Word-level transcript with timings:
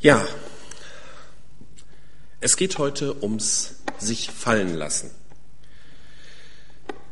Ja, 0.00 0.24
es 2.40 2.56
geht 2.56 2.78
heute 2.78 3.20
ums 3.20 3.80
sich 3.98 4.30
fallen 4.30 4.76
lassen. 4.76 5.10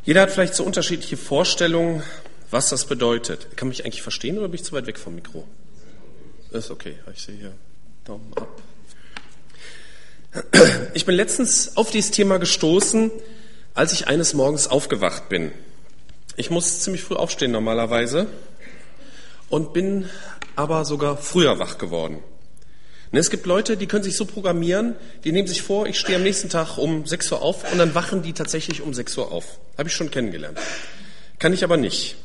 Jeder 0.05 0.23
hat 0.23 0.31
vielleicht 0.31 0.55
so 0.55 0.63
unterschiedliche 0.63 1.17
Vorstellungen, 1.17 2.05
was 2.53 2.69
das 2.69 2.85
bedeutet. 2.85 3.57
Kann 3.57 3.67
mich 3.67 3.85
eigentlich 3.85 4.03
verstehen 4.03 4.39
oder 4.39 4.47
bin 4.47 4.55
ich 4.55 4.65
zu 4.65 4.71
weit 4.71 4.87
weg 4.87 5.01
vom 5.01 5.17
Mikro? 5.17 5.49
Ist 6.53 6.71
okay, 6.71 6.97
ich 7.13 7.23
sehe 7.23 7.35
hier 7.35 7.53
Daumen 8.05 8.33
ab. 8.37 8.63
Ich 10.95 11.05
bin 11.07 11.17
letztens 11.17 11.77
auf 11.77 11.91
dieses 11.91 12.13
Thema 12.13 12.39
gestoßen, 12.39 13.11
als 13.75 13.93
ich 13.95 14.07
eines 14.07 14.33
Morgens 14.33 14.69
aufgewacht 14.69 15.29
bin. 15.29 15.51
Ich 16.37 16.51
muss 16.51 16.83
ziemlich 16.83 17.03
früh 17.03 17.17
aufstehen 17.17 17.51
normalerweise 17.51 18.29
und 19.49 19.73
bin 19.73 20.09
aber 20.55 20.85
sogar 20.85 21.17
früher 21.17 21.59
wach 21.59 21.79
geworden. 21.79 22.23
Und 23.13 23.19
es 23.19 23.31
gibt 23.31 23.47
Leute, 23.47 23.77
die 23.77 23.87
können 23.87 24.03
sich 24.03 24.17
so 24.17 24.25
programmieren, 24.25 24.95
die 25.25 25.33
nehmen 25.33 25.47
sich 25.47 25.63
vor, 25.63 25.87
ich 25.87 25.99
stehe 25.99 26.17
am 26.17 26.25
nächsten 26.25 26.49
Tag 26.49 26.77
um 26.77 27.07
6 27.07 27.33
Uhr 27.33 27.43
auf 27.43 27.71
und 27.71 27.79
dann 27.79 27.95
wachen 27.95 28.23
die 28.23 28.33
tatsächlich 28.33 28.83
um 28.83 28.95
6 28.95 29.17
Uhr 29.19 29.33
auf. 29.33 29.59
Habe 29.79 29.89
ich 29.89 29.95
schon 29.95 30.11
kennengelernt. 30.11 30.59
Kann 31.39 31.53
ich 31.53 31.63
aber 31.63 31.77
nicht. 31.77 32.17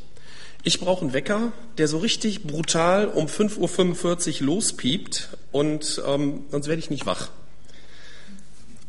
Ich 0.63 0.79
brauche 0.79 1.01
einen 1.01 1.13
Wecker, 1.13 1.53
der 1.77 1.87
so 1.87 1.97
richtig 1.97 2.43
brutal 2.43 3.07
um 3.07 3.27
5.45 3.27 4.41
Uhr 4.41 4.47
lospiept 4.47 5.29
und 5.51 6.01
ähm, 6.07 6.45
sonst 6.51 6.67
werde 6.67 6.79
ich 6.79 6.89
nicht 6.89 7.05
wach. 7.05 7.29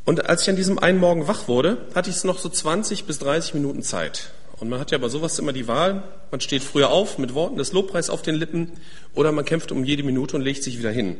Und 0.04 0.28
als 0.28 0.42
ich 0.42 0.50
an 0.50 0.56
diesem 0.56 0.78
einen 0.78 0.98
Morgen 0.98 1.28
wach 1.28 1.48
wurde, 1.48 1.86
hatte 1.94 2.10
ich 2.10 2.16
es 2.16 2.24
noch 2.24 2.38
so 2.38 2.48
20 2.48 3.04
bis 3.04 3.18
30 3.20 3.54
Minuten 3.54 3.82
Zeit. 3.82 4.32
Und 4.58 4.68
man 4.68 4.80
hat 4.80 4.90
ja 4.90 4.98
bei 4.98 5.08
sowas 5.08 5.38
immer 5.38 5.52
die 5.52 5.66
Wahl, 5.66 6.02
man 6.30 6.40
steht 6.40 6.62
früher 6.62 6.90
auf 6.90 7.18
mit 7.18 7.34
Worten 7.34 7.56
des 7.56 7.72
Lobpreis 7.72 8.10
auf 8.10 8.22
den 8.22 8.34
Lippen 8.34 8.72
oder 9.14 9.32
man 9.32 9.44
kämpft 9.44 9.72
um 9.72 9.84
jede 9.84 10.02
Minute 10.02 10.36
und 10.36 10.42
legt 10.42 10.62
sich 10.62 10.78
wieder 10.78 10.90
hin. 10.90 11.16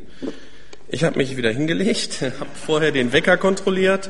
Ich 0.87 1.03
habe 1.03 1.17
mich 1.17 1.37
wieder 1.37 1.51
hingelegt, 1.51 2.21
habe 2.39 2.49
vorher 2.53 2.91
den 2.91 3.13
Wecker 3.13 3.37
kontrolliert, 3.37 4.09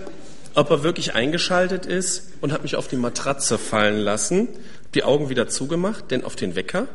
ob 0.56 0.70
er 0.70 0.84
wirklich 0.84 1.16
eingeschaltet 1.16 1.86
ist 1.86 2.30
und 2.42 2.52
habe 2.52 2.64
mich 2.64 2.76
auf 2.76 2.88
die 2.88 2.96
Matratze 2.96 3.58
fallen 3.58 4.00
lassen, 4.00 4.50
die 4.94 5.04
Augen 5.04 5.30
wieder 5.30 5.48
zugemacht, 5.48 6.12
denn 6.12 6.24
auf 6.24 6.36
den 6.36 6.56
Wecker, 6.56 6.88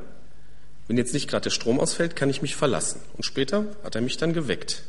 wenn 0.87 0.97
jetzt 0.97 1.15
nicht 1.15 1.29
gerade 1.29 1.45
der 1.45 1.51
Strom 1.51 1.81
ausfällt, 1.81 2.17
kann 2.17 2.31
ich 2.31 2.43
mich 2.43 2.57
verlassen. 2.57 3.01
Und 3.17 3.25
später 3.25 3.65
hat 3.83 3.95
er 3.95 4.01
mich 4.01 4.17
dann 4.17 4.33
geweckt. 4.33 4.83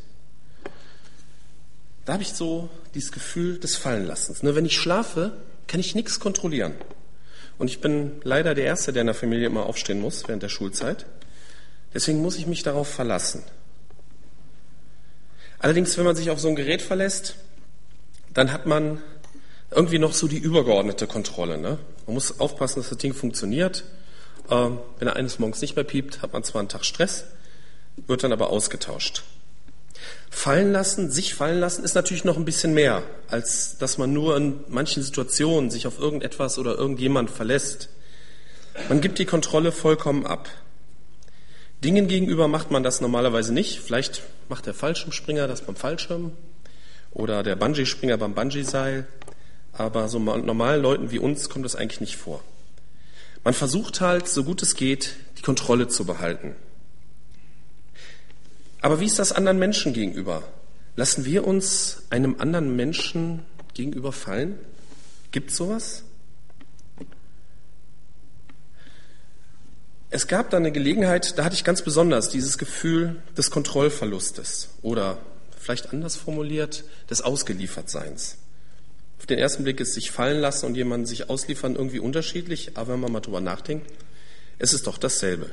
Da 2.04 2.14
habe 2.14 2.22
ich 2.22 2.32
so 2.32 2.68
dieses 2.94 3.12
Gefühl 3.12 3.58
des 3.58 3.76
Fallenlassens. 3.76 4.42
Ne, 4.42 4.54
wenn 4.54 4.64
ich 4.64 4.76
schlafe, 4.76 5.32
kann 5.66 5.80
ich 5.80 5.94
nichts 5.94 6.18
kontrollieren. 6.20 6.74
Und 7.58 7.68
ich 7.68 7.80
bin 7.80 8.12
leider 8.22 8.54
der 8.54 8.64
Erste, 8.64 8.92
der 8.92 9.02
in 9.02 9.06
der 9.06 9.14
Familie 9.14 9.46
immer 9.46 9.66
aufstehen 9.66 10.00
muss 10.00 10.26
während 10.26 10.42
der 10.42 10.48
Schulzeit. 10.48 11.06
Deswegen 11.92 12.22
muss 12.22 12.36
ich 12.36 12.46
mich 12.46 12.62
darauf 12.62 12.88
verlassen. 12.88 13.42
Allerdings, 15.60 15.96
wenn 15.98 16.04
man 16.04 16.16
sich 16.16 16.30
auf 16.30 16.40
so 16.40 16.48
ein 16.48 16.56
Gerät 16.56 16.82
verlässt, 16.82 17.36
dann 18.32 18.52
hat 18.52 18.66
man 18.66 19.02
irgendwie 19.70 19.98
noch 19.98 20.12
so 20.12 20.26
die 20.26 20.38
übergeordnete 20.38 21.06
Kontrolle. 21.06 21.58
Ne? 21.58 21.78
Man 22.06 22.14
muss 22.14 22.40
aufpassen, 22.40 22.80
dass 22.80 22.88
das 22.88 22.98
Ding 22.98 23.14
funktioniert. 23.14 23.84
Ähm, 24.50 24.78
wenn 24.98 25.06
er 25.06 25.16
eines 25.16 25.38
Morgens 25.38 25.60
nicht 25.60 25.76
mehr 25.76 25.84
piept, 25.84 26.22
hat 26.22 26.32
man 26.32 26.42
zwar 26.42 26.60
einen 26.60 26.68
Tag 26.68 26.84
Stress, 26.84 27.24
wird 28.06 28.24
dann 28.24 28.32
aber 28.32 28.50
ausgetauscht. 28.50 29.22
Fallen 30.30 30.72
lassen, 30.72 31.10
sich 31.10 31.34
fallen 31.34 31.60
lassen, 31.60 31.84
ist 31.84 31.94
natürlich 31.94 32.24
noch 32.24 32.36
ein 32.36 32.44
bisschen 32.44 32.72
mehr, 32.72 33.02
als 33.28 33.76
dass 33.78 33.98
man 33.98 34.12
nur 34.12 34.36
in 34.36 34.60
manchen 34.68 35.02
Situationen 35.02 35.70
sich 35.70 35.86
auf 35.86 35.98
irgendetwas 35.98 36.58
oder 36.58 36.76
irgendjemand 36.76 37.30
verlässt. 37.30 37.90
Man 38.88 39.00
gibt 39.00 39.18
die 39.18 39.26
Kontrolle 39.26 39.72
vollkommen 39.72 40.26
ab. 40.26 40.48
Dingen 41.82 42.08
gegenüber 42.08 42.46
macht 42.46 42.70
man 42.70 42.82
das 42.82 43.00
normalerweise 43.00 43.54
nicht. 43.54 43.80
Vielleicht 43.80 44.22
macht 44.48 44.66
der 44.66 44.74
Fallschirmspringer 44.74 45.48
das 45.48 45.62
beim 45.62 45.76
Fallschirm 45.76 46.32
oder 47.12 47.42
der 47.42 47.56
Bungee-Springer 47.56 48.18
beim 48.18 48.34
Bungee-Seil. 48.34 49.06
Aber 49.72 50.08
so 50.08 50.18
normalen 50.18 50.82
Leuten 50.82 51.10
wie 51.10 51.18
uns 51.18 51.48
kommt 51.48 51.64
das 51.64 51.76
eigentlich 51.76 52.00
nicht 52.00 52.16
vor. 52.16 52.42
Man 53.44 53.54
versucht 53.54 54.00
halt, 54.02 54.28
so 54.28 54.44
gut 54.44 54.62
es 54.62 54.74
geht, 54.74 55.16
die 55.38 55.42
Kontrolle 55.42 55.88
zu 55.88 56.04
behalten. 56.04 56.54
Aber 58.82 59.00
wie 59.00 59.06
ist 59.06 59.18
das 59.18 59.32
anderen 59.32 59.58
Menschen 59.58 59.92
gegenüber? 59.94 60.42
Lassen 60.96 61.24
wir 61.24 61.46
uns 61.46 62.02
einem 62.10 62.36
anderen 62.38 62.76
Menschen 62.76 63.42
gegenüber 63.72 64.12
fallen? 64.12 64.58
Gibt 65.32 65.50
sowas? 65.50 66.04
Es 70.12 70.26
gab 70.26 70.50
da 70.50 70.56
eine 70.56 70.72
Gelegenheit, 70.72 71.38
da 71.38 71.44
hatte 71.44 71.54
ich 71.54 71.62
ganz 71.62 71.82
besonders 71.82 72.28
dieses 72.28 72.58
Gefühl 72.58 73.22
des 73.38 73.52
Kontrollverlustes 73.52 74.70
oder 74.82 75.18
vielleicht 75.56 75.92
anders 75.92 76.16
formuliert, 76.16 76.82
des 77.08 77.22
Ausgeliefertseins. 77.22 78.36
Auf 79.20 79.26
den 79.26 79.38
ersten 79.38 79.62
Blick 79.62 79.78
ist 79.78 79.94
sich 79.94 80.10
fallen 80.10 80.40
lassen 80.40 80.66
und 80.66 80.74
jemanden 80.74 81.06
sich 81.06 81.30
ausliefern 81.30 81.76
irgendwie 81.76 82.00
unterschiedlich, 82.00 82.72
aber 82.76 82.94
wenn 82.94 83.00
man 83.00 83.12
mal 83.12 83.20
drüber 83.20 83.40
nachdenkt, 83.40 83.86
es 84.58 84.72
ist 84.72 84.88
doch 84.88 84.98
dasselbe. 84.98 85.46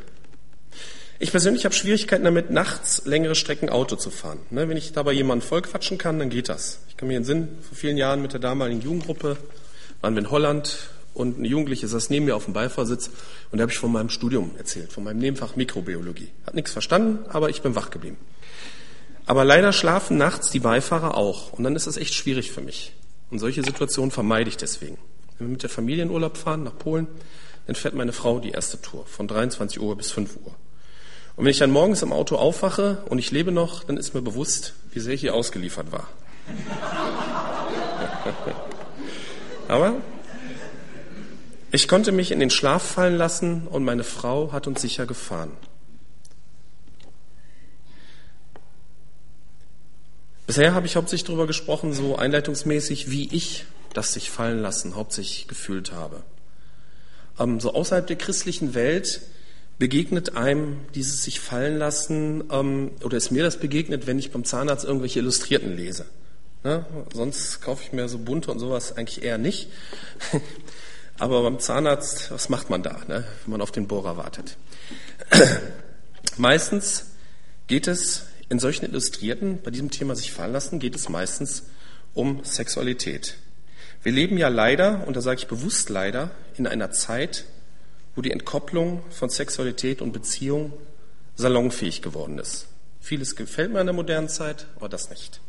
Ich 1.20 1.30
persönlich 1.30 1.66
habe 1.66 1.76
Schwierigkeiten 1.76 2.24
damit, 2.24 2.50
nachts 2.50 3.04
längere 3.06 3.36
Strecken 3.36 3.70
Auto 3.70 3.96
zu 3.96 4.10
fahren. 4.10 4.40
Ne, 4.50 4.70
wenn 4.70 4.78
ich 4.78 4.92
dabei 4.92 5.12
jemanden 5.12 5.46
vollquatschen 5.46 6.00
kann, 6.00 6.18
dann 6.18 6.32
geht 6.32 6.50
das. 6.50 6.80
Ich 6.90 6.98
kann 6.98 7.08
mir 7.08 7.20
den 7.20 7.26
Sinn, 7.26 7.48
vor 7.62 7.78
vielen 7.78 7.98
Jahren 7.98 8.24
mit 8.24 8.34
der 8.34 8.40
damaligen 8.40 8.82
Jugendgruppe 8.82 9.38
waren 10.02 10.16
wir 10.16 10.22
in 10.22 10.32
Holland 10.32 10.90
und 11.18 11.40
eine 11.40 11.48
Jugendliche 11.48 11.88
saß 11.88 12.12
neben 12.12 12.26
mir 12.26 12.36
auf 12.36 12.46
dem 12.46 12.54
Beifahrersitz 12.54 13.10
und 13.52 13.58
da 13.58 13.64
habe 13.64 13.72
ich 13.72 13.80
von 13.80 13.92
meinem 13.92 14.10
Studium 14.10 14.52
erzählt, 14.58 14.94
von 14.94 15.04
meinem 15.04 15.18
Nebenfach 15.18 15.56
Mikrobiologie. 15.56 16.30
Hat 16.46 16.54
nichts 16.54 16.72
verstanden, 16.72 17.26
aber 17.30 17.50
ich 17.50 17.62
bin 17.62 17.76
wach 17.76 17.90
geblieben. 17.90 18.18
Aber 19.26 19.44
leider 19.44 19.74
schlafen 19.74 20.18
nachts 20.18 20.52
die 20.52 20.60
Beifahrer 20.60 21.18
auch 21.18 21.54
und 21.54 21.64
dann 21.64 21.76
ist 21.76 21.88
das 21.88 21.98
echt 21.98 22.14
schwierig 22.14 22.52
für 22.52 22.62
mich. 22.62 22.94
Und 23.32 23.40
solche 23.40 23.64
Situationen 23.64 24.12
vermeide 24.12 24.50
ich 24.50 24.58
deswegen. 24.58 24.98
Wenn 25.38 25.48
wir 25.48 25.52
mit 25.54 25.64
der 25.64 25.70
Familie 25.70 26.04
in 26.04 26.12
Urlaub 26.12 26.38
fahren 26.38 26.64
nach 26.64 26.78
Polen, 26.78 27.08
dann 27.66 27.76
fährt 27.76 27.96
meine 27.96 28.14
Frau 28.14 28.40
die 28.40 28.52
erste 28.52 28.80
Tour 28.80 29.06
von 29.06 29.28
23 29.28 29.82
Uhr 29.82 29.98
bis 29.98 30.12
5 30.12 30.38
Uhr. 30.46 30.56
Und 31.36 31.46
wenn 31.46 31.52
ich 31.52 31.58
dann 31.58 31.72
morgens 31.72 32.04
im 32.04 32.14
Auto 32.14 32.36
aufwache 32.36 33.04
und 33.10 33.20
ich 33.20 33.32
lebe 33.32 33.52
noch, 33.52 33.84
dann 33.84 33.98
ist 33.98 34.14
mir 34.14 34.22
bewusst, 34.22 34.74
wie 34.94 35.00
sehr 35.00 35.16
ich 35.16 35.22
hier 35.22 35.36
ausgeliefert 35.36 35.92
war. 35.92 36.08
Aber 39.68 39.96
ich 41.72 41.88
konnte 41.88 42.12
mich 42.12 42.32
in 42.32 42.40
den 42.40 42.50
Schlaf 42.50 42.84
fallen 42.84 43.18
lassen 43.18 43.68
und 43.68 43.84
meine 43.84 44.04
Frau 44.04 44.52
hat 44.52 44.68
uns 44.68 44.82
sicher 44.82 45.06
gefahren. 45.06 45.52
Bisher 50.46 50.74
habe 50.74 50.86
ich 50.88 50.96
hauptsächlich 50.96 51.28
darüber 51.28 51.46
gesprochen, 51.46 51.92
so 51.92 52.16
einleitungsmäßig, 52.16 53.12
wie 53.12 53.34
ich 53.36 53.66
das 53.94 54.14
sich 54.14 54.30
fallen 54.30 54.62
lassen 54.62 54.96
hauptsächlich 54.96 55.48
gefühlt 55.48 55.92
habe. 55.92 56.24
Ähm, 57.38 57.60
so 57.60 57.74
außerhalb 57.74 58.08
der 58.08 58.16
christlichen 58.16 58.74
Welt 58.74 59.22
begegnet 59.78 60.38
einem 60.38 60.78
dieses 60.96 61.24
sich 61.24 61.40
fallen 61.40 61.78
lassen, 61.78 62.46
ähm, 62.50 62.92
oder 63.04 63.18
ist 63.18 63.32
mir 63.32 63.44
das 63.44 63.60
begegnet, 63.60 64.08
wenn 64.08 64.20
ich 64.20 64.32
beim 64.32 64.46
Zahnarzt 64.46 64.86
irgendwelche 64.86 65.20
Illustrierten 65.20 65.76
lese. 65.76 66.06
Ne? 66.64 66.86
Sonst 67.14 67.62
kaufe 67.62 67.84
ich 67.84 67.92
mir 67.92 68.08
so 68.08 68.18
bunte 68.18 68.52
und 68.52 68.60
sowas 68.60 68.96
eigentlich 68.96 69.24
eher 69.24 69.38
nicht. 69.38 69.68
Aber 71.20 71.42
beim 71.42 71.60
Zahnarzt, 71.60 72.32
was 72.32 72.50
macht 72.50 72.70
man 72.70 72.84
da, 72.84 73.02
ne? 73.08 73.24
wenn 73.44 73.52
man 73.52 73.62
auf 73.62 73.72
den 73.72 73.88
Bohrer 73.88 74.18
wartet? 74.18 74.58
meistens 76.38 77.08
geht 77.66 77.88
es 77.88 78.28
in 78.50 78.60
solchen 78.60 78.86
Illustrierten, 78.86 79.62
bei 79.62 79.72
diesem 79.72 79.90
Thema 79.90 80.16
sich 80.16 80.32
fallen 80.32 80.54
lassen, 80.54 80.80
geht 80.80 80.96
es 80.96 81.10
meistens 81.10 81.64
um 82.14 82.44
Sexualität. 82.44 83.36
Wir 84.04 84.12
leben 84.12 84.38
ja 84.38 84.48
leider, 84.48 85.06
und 85.08 85.18
da 85.18 85.22
sage 85.22 85.40
ich 85.40 85.48
bewusst 85.48 85.90
leider, 85.90 86.32
in 86.56 86.68
einer 86.68 86.92
Zeit, 86.92 87.46
wo 88.16 88.22
die 88.22 88.32
Entkopplung 88.32 89.04
von 89.10 89.30
Sexualität 89.30 90.02
und 90.02 90.12
Beziehung 90.12 90.72
salonfähig 91.36 92.02
geworden 92.02 92.38
ist. 92.38 92.68
Vieles 93.02 93.36
gefällt 93.36 93.74
mir 93.74 93.80
in 93.80 93.88
der 93.88 93.94
modernen 93.94 94.30
Zeit, 94.30 94.68
aber 94.76 94.88
das 94.88 95.10
nicht. 95.10 95.42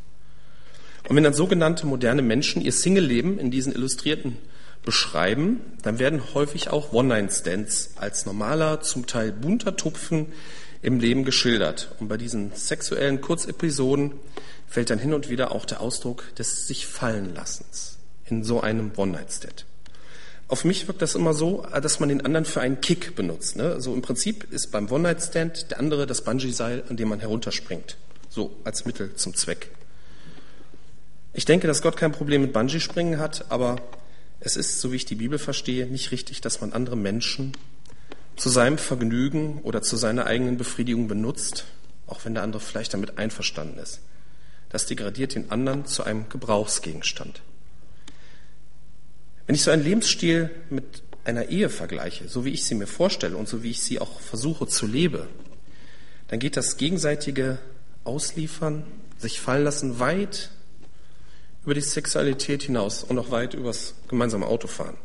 Und 1.09 1.17
wenn 1.17 1.25
dann 1.25 1.35
sogenannte 1.35 1.87
moderne 1.87 2.23
Menschen 2.23 2.61
ihr 2.63 2.73
Single-Leben 2.73 3.39
in 3.39 3.51
diesen 3.51 3.73
Illustrierten 3.73 4.37
beschreiben, 4.85 5.61
dann 5.83 5.99
werden 5.99 6.35
häufig 6.35 6.71
auch 6.71 6.93
One-Night-Stands 6.93 7.91
als 7.97 8.27
normaler, 8.27 8.81
zum 8.81 9.07
Teil 9.07 9.33
bunter 9.33 9.77
Tupfen 9.77 10.27
im 10.83 11.01
Leben 11.01 11.25
geschildert. 11.25 11.95
Und 12.01 12.09
bei 12.09 12.17
diesen 12.17 12.53
sexuellen 12.55 13.21
Kurzepisoden 13.21 14.13
fällt 14.67 14.91
dann 14.91 14.99
hin 14.99 15.15
und 15.15 15.29
wieder 15.29 15.53
auch 15.53 15.65
der 15.65 15.81
Ausdruck 15.81 16.35
des 16.37 16.67
sich 16.67 16.87
fallen 16.87 17.35
Lassens 17.35 17.99
in 18.27 18.45
so 18.45 18.61
einem 18.61 18.93
One-Night-Stand. 18.97 19.65
Auf 20.49 20.65
mich 20.65 20.89
wirkt 20.89 21.03
das 21.03 21.15
immer 21.15 21.35
so, 21.35 21.67
dass 21.83 22.01
man 22.01 22.09
den 22.09 22.25
anderen 22.25 22.47
für 22.47 22.63
einen 22.63 22.81
Kick 22.81 23.15
benutzt. 23.15 23.57
Ne? 23.57 23.65
Also 23.65 23.93
im 23.93 24.01
Prinzip 24.01 24.51
ist 24.51 24.71
beim 24.71 24.91
One-Night-Stand 24.91 25.71
der 25.71 25.79
andere 25.79 26.07
das 26.07 26.23
Bungee-Seil, 26.25 26.85
an 26.89 26.97
dem 26.97 27.09
man 27.09 27.21
herunterspringt. 27.21 27.97
So 28.31 28.57
als 28.65 28.87
Mittel 28.87 29.15
zum 29.15 29.35
Zweck. 29.35 29.71
Ich 31.35 31.45
denke, 31.45 31.67
dass 31.67 31.83
Gott 31.83 31.97
kein 31.97 32.13
Problem 32.13 32.41
mit 32.41 32.55
Bungee-Springen 32.55 33.19
hat, 33.19 33.45
aber 33.51 33.77
es 34.41 34.57
ist, 34.57 34.81
so 34.81 34.93
wie 34.93 34.97
ich 34.97 35.05
die 35.05 35.17
Bibel 35.17 35.39
verstehe, 35.39 35.87
nicht 35.87 36.13
richtig, 36.13 36.41
dass 36.41 36.61
man 36.61 36.73
andere 36.73 36.97
Menschen 36.97 37.53
zu 38.37 38.49
seinem 38.49 38.79
Vergnügen 38.79 39.61
oder 39.63 39.83
zu 39.83 39.97
seiner 39.97 40.27
eigenen 40.27 40.57
Befriedigung 40.57 41.09
benutzt 41.09 41.65
auch 42.09 42.25
wenn 42.25 42.35
der 42.35 42.43
andere 42.43 42.61
vielleicht 42.61 42.95
damit 42.95 43.19
einverstanden 43.19 43.79
ist. 43.79 44.01
Das 44.71 44.87
degradiert 44.87 45.35
den 45.35 45.51
anderen 45.51 45.87
zu 45.87 46.03
einem 46.03 46.29
Gebrauchsgegenstand. 46.29 47.41
Wenn 49.47 49.55
ich 49.55 49.63
so 49.63 49.71
einen 49.71 49.85
Lebensstil 49.85 50.51
mit 50.69 51.03
einer 51.25 51.49
Ehe 51.49 51.69
vergleiche, 51.69 52.29
so 52.29 52.45
wie 52.45 52.51
ich 52.51 52.65
sie 52.65 52.75
mir 52.75 52.87
vorstelle 52.87 53.37
und 53.37 53.49
so 53.49 53.63
wie 53.63 53.71
ich 53.71 53.81
sie 53.81 54.01
auch 54.01 54.21
versuche 54.21 54.67
zu 54.67 54.87
leben, 54.87 55.27
dann 56.29 56.39
geht 56.39 56.57
das 56.57 56.77
gegenseitige 56.77 57.59
Ausliefern, 58.05 58.85
sich 59.19 59.41
fallen 59.41 59.65
lassen, 59.65 59.99
weit 59.99 60.51
über 61.69 61.75
die 61.75 61.83
Sexualität 61.83 62.63
hinaus 62.63 63.05
und 63.05 63.19
auch 63.19 63.31
weit 63.31 63.53
übers 63.53 63.93
gemeinsame 64.09 64.47
Autofahren. 64.47 64.97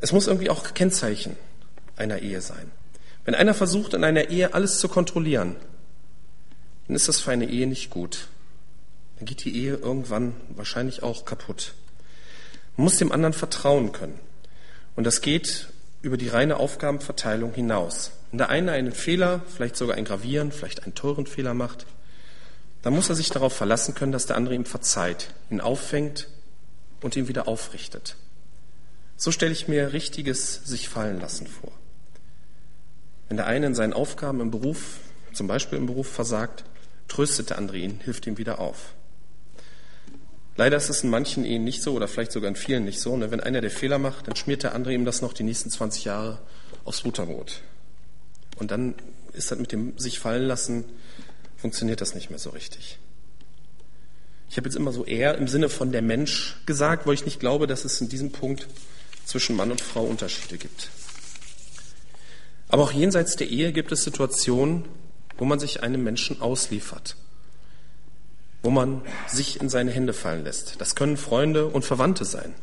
Es 0.00 0.10
muss 0.10 0.26
irgendwie 0.26 0.50
auch 0.50 0.74
Kennzeichen 0.74 1.36
einer 1.94 2.18
Ehe 2.18 2.40
sein. 2.40 2.72
Wenn 3.24 3.36
einer 3.36 3.54
versucht, 3.54 3.94
in 3.94 4.02
einer 4.02 4.28
Ehe 4.28 4.54
alles 4.54 4.80
zu 4.80 4.88
kontrollieren, 4.88 5.54
dann 6.88 6.96
ist 6.96 7.06
das 7.06 7.20
für 7.20 7.30
eine 7.30 7.48
Ehe 7.48 7.68
nicht 7.68 7.90
gut. 7.90 8.26
Dann 9.18 9.26
geht 9.26 9.44
die 9.44 9.56
Ehe 9.56 9.76
irgendwann 9.76 10.34
wahrscheinlich 10.48 11.04
auch 11.04 11.24
kaputt. 11.24 11.74
Man 12.76 12.86
muss 12.86 12.96
dem 12.96 13.12
anderen 13.12 13.32
vertrauen 13.32 13.92
können. 13.92 14.18
Und 14.96 15.04
das 15.04 15.20
geht 15.20 15.68
über 16.02 16.16
die 16.16 16.26
reine 16.26 16.56
Aufgabenverteilung 16.56 17.54
hinaus. 17.54 18.10
Wenn 18.32 18.38
der 18.38 18.48
eine 18.48 18.72
einen 18.72 18.90
Fehler, 18.90 19.42
vielleicht 19.46 19.76
sogar 19.76 19.94
einen 19.94 20.06
gravieren, 20.06 20.50
vielleicht 20.50 20.82
einen 20.82 20.96
teuren 20.96 21.26
Fehler 21.26 21.54
macht, 21.54 21.86
dann 22.82 22.94
muss 22.94 23.08
er 23.08 23.14
sich 23.14 23.30
darauf 23.30 23.52
verlassen 23.52 23.94
können, 23.94 24.12
dass 24.12 24.26
der 24.26 24.36
andere 24.36 24.54
ihm 24.54 24.64
verzeiht, 24.64 25.32
ihn 25.50 25.60
auffängt 25.60 26.28
und 27.00 27.16
ihn 27.16 27.28
wieder 27.28 27.48
aufrichtet. 27.48 28.16
So 29.16 29.30
stelle 29.30 29.52
ich 29.52 29.68
mir 29.68 29.92
richtiges 29.92 30.54
sich 30.64 30.88
fallen 30.88 31.20
lassen 31.20 31.46
vor. 31.46 31.72
Wenn 33.28 33.36
der 33.36 33.46
eine 33.46 33.66
in 33.66 33.74
seinen 33.74 33.92
Aufgaben 33.92 34.40
im 34.40 34.50
Beruf, 34.50 34.98
zum 35.32 35.46
Beispiel 35.46 35.78
im 35.78 35.86
Beruf 35.86 36.08
versagt, 36.08 36.64
tröstet 37.08 37.50
der 37.50 37.58
andere 37.58 37.78
ihn, 37.78 38.00
hilft 38.02 38.26
ihm 38.26 38.36
wieder 38.36 38.58
auf. 38.58 38.94
Leider 40.56 40.76
ist 40.76 40.90
es 40.90 41.02
in 41.02 41.10
manchen 41.10 41.44
Ehen 41.44 41.64
nicht 41.64 41.82
so 41.82 41.94
oder 41.94 42.08
vielleicht 42.08 42.32
sogar 42.32 42.48
in 42.48 42.56
vielen 42.56 42.84
nicht 42.84 43.00
so. 43.00 43.16
Ne? 43.16 43.30
Wenn 43.30 43.40
einer 43.40 43.60
der 43.60 43.70
Fehler 43.70 43.98
macht, 43.98 44.28
dann 44.28 44.36
schmiert 44.36 44.64
der 44.64 44.74
andere 44.74 44.92
ihm 44.92 45.04
das 45.04 45.22
noch 45.22 45.32
die 45.32 45.44
nächsten 45.44 45.70
20 45.70 46.04
Jahre 46.04 46.40
aufs 46.84 47.02
Butterbrot. 47.02 47.62
Und 48.56 48.70
dann 48.70 48.94
ist 49.32 49.50
das 49.50 49.58
mit 49.58 49.72
dem 49.72 49.96
sich 49.98 50.18
fallen 50.18 50.44
lassen, 50.44 50.84
funktioniert 51.62 52.02
das 52.02 52.14
nicht 52.14 52.28
mehr 52.28 52.38
so 52.38 52.50
richtig. 52.50 52.98
Ich 54.50 54.58
habe 54.58 54.68
jetzt 54.68 54.76
immer 54.76 54.92
so 54.92 55.06
eher 55.06 55.38
im 55.38 55.48
Sinne 55.48 55.70
von 55.70 55.92
der 55.92 56.02
Mensch 56.02 56.56
gesagt, 56.66 57.06
weil 57.06 57.14
ich 57.14 57.24
nicht 57.24 57.40
glaube, 57.40 57.66
dass 57.66 57.86
es 57.86 57.98
in 58.02 58.10
diesem 58.10 58.32
Punkt 58.32 58.68
zwischen 59.24 59.56
Mann 59.56 59.70
und 59.70 59.80
Frau 59.80 60.04
Unterschiede 60.04 60.58
gibt. 60.58 60.90
Aber 62.68 62.82
auch 62.82 62.92
jenseits 62.92 63.36
der 63.36 63.48
Ehe 63.48 63.72
gibt 63.72 63.92
es 63.92 64.04
Situationen, 64.04 64.84
wo 65.38 65.46
man 65.46 65.58
sich 65.58 65.82
einem 65.82 66.04
Menschen 66.04 66.42
ausliefert 66.42 67.16
wo 68.62 68.70
man 68.70 69.02
sich 69.26 69.60
in 69.60 69.68
seine 69.68 69.90
Hände 69.90 70.12
fallen 70.12 70.44
lässt. 70.44 70.80
Das 70.80 70.94
können 70.94 71.16
Freunde 71.16 71.66
und 71.66 71.84
Verwandte 71.84 72.24
sein. 72.24 72.54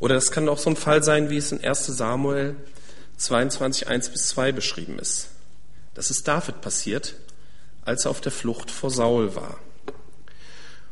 Oder 0.00 0.16
das 0.16 0.32
kann 0.32 0.48
auch 0.48 0.58
so 0.58 0.68
ein 0.68 0.76
Fall 0.76 1.02
sein, 1.02 1.30
wie 1.30 1.36
es 1.36 1.52
in 1.52 1.64
1 1.64 1.86
Samuel 1.86 2.56
22, 3.18 3.86
1 3.86 4.10
bis 4.10 4.28
2 4.28 4.50
beschrieben 4.50 4.98
ist. 4.98 5.28
Das 5.94 6.10
ist 6.10 6.26
David 6.26 6.60
passiert, 6.60 7.14
als 7.84 8.04
er 8.04 8.10
auf 8.10 8.20
der 8.20 8.32
Flucht 8.32 8.70
vor 8.70 8.90
Saul 8.90 9.34
war. 9.34 9.58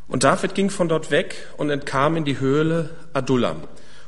Und 0.08 0.24
David 0.24 0.54
ging 0.54 0.70
von 0.70 0.88
dort 0.88 1.10
weg 1.10 1.36
und 1.56 1.70
entkam 1.70 2.16
in 2.16 2.24
die 2.24 2.40
Höhle 2.40 2.90
Adullam. 3.12 3.62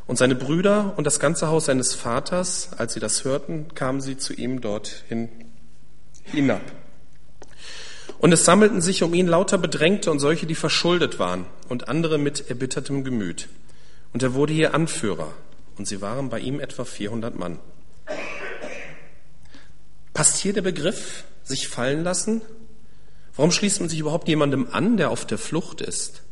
Und 0.06 0.17
seine 0.19 0.34
Brüder 0.34 0.94
und 0.96 1.06
das 1.06 1.20
ganze 1.20 1.46
Haus 1.46 1.67
seines 1.67 1.94
Vaters, 1.94 2.70
als 2.76 2.94
sie 2.94 3.00
das 3.00 3.25
hörten, 3.25 3.73
kamen 3.75 4.00
sie 4.00 4.19
zu 4.19 4.34
ihm 4.34 4.61
dorthin 4.61 5.29
hinab. 6.25 6.61
Und 8.19 8.32
es 8.32 8.44
sammelten 8.44 8.81
sich 8.81 9.02
um 9.02 9.14
ihn 9.14 9.26
lauter 9.26 9.58
Bedrängte 9.58 10.11
und 10.11 10.19
solche, 10.19 10.46
die 10.46 10.55
verschuldet 10.55 11.19
waren 11.19 11.46
und 11.69 11.88
andere 11.88 12.19
mit 12.19 12.50
erbittertem 12.50 13.05
Gemüt. 13.05 13.49
Und 14.12 14.23
er 14.23 14.34
wurde 14.34 14.52
hier 14.52 14.75
Anführer 14.75 15.32
und 15.76 15.87
sie 15.87 16.00
waren 16.00 16.29
bei 16.29 16.40
ihm 16.40 16.61
etwa 16.61 16.84
400 16.84 17.38
Mann. 17.38 17.58
Passt 20.14 20.37
hier 20.37 20.52
der 20.52 20.62
Begriff 20.62 21.25
sich 21.43 21.69
fallen 21.69 22.05
lassen? 22.05 22.43
Warum 23.34 23.50
schließt 23.50 23.81
man 23.81 23.88
sich 23.88 23.99
überhaupt 23.99 24.29
jemandem 24.29 24.69
an, 24.73 24.96
der 24.96 25.11
auf 25.11 25.26
der 25.26 25.38
Flucht 25.38 25.81
ist? 25.81 26.23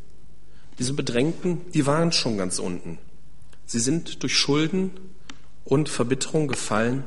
Diese 0.79 0.93
Bedrängten, 0.93 1.71
die 1.71 1.85
waren 1.85 2.11
schon 2.11 2.37
ganz 2.37 2.59
unten. 2.59 2.99
Sie 3.65 3.79
sind 3.79 4.23
durch 4.23 4.37
Schulden 4.37 4.91
und 5.63 5.89
Verbitterung 5.89 6.47
gefallen 6.47 7.03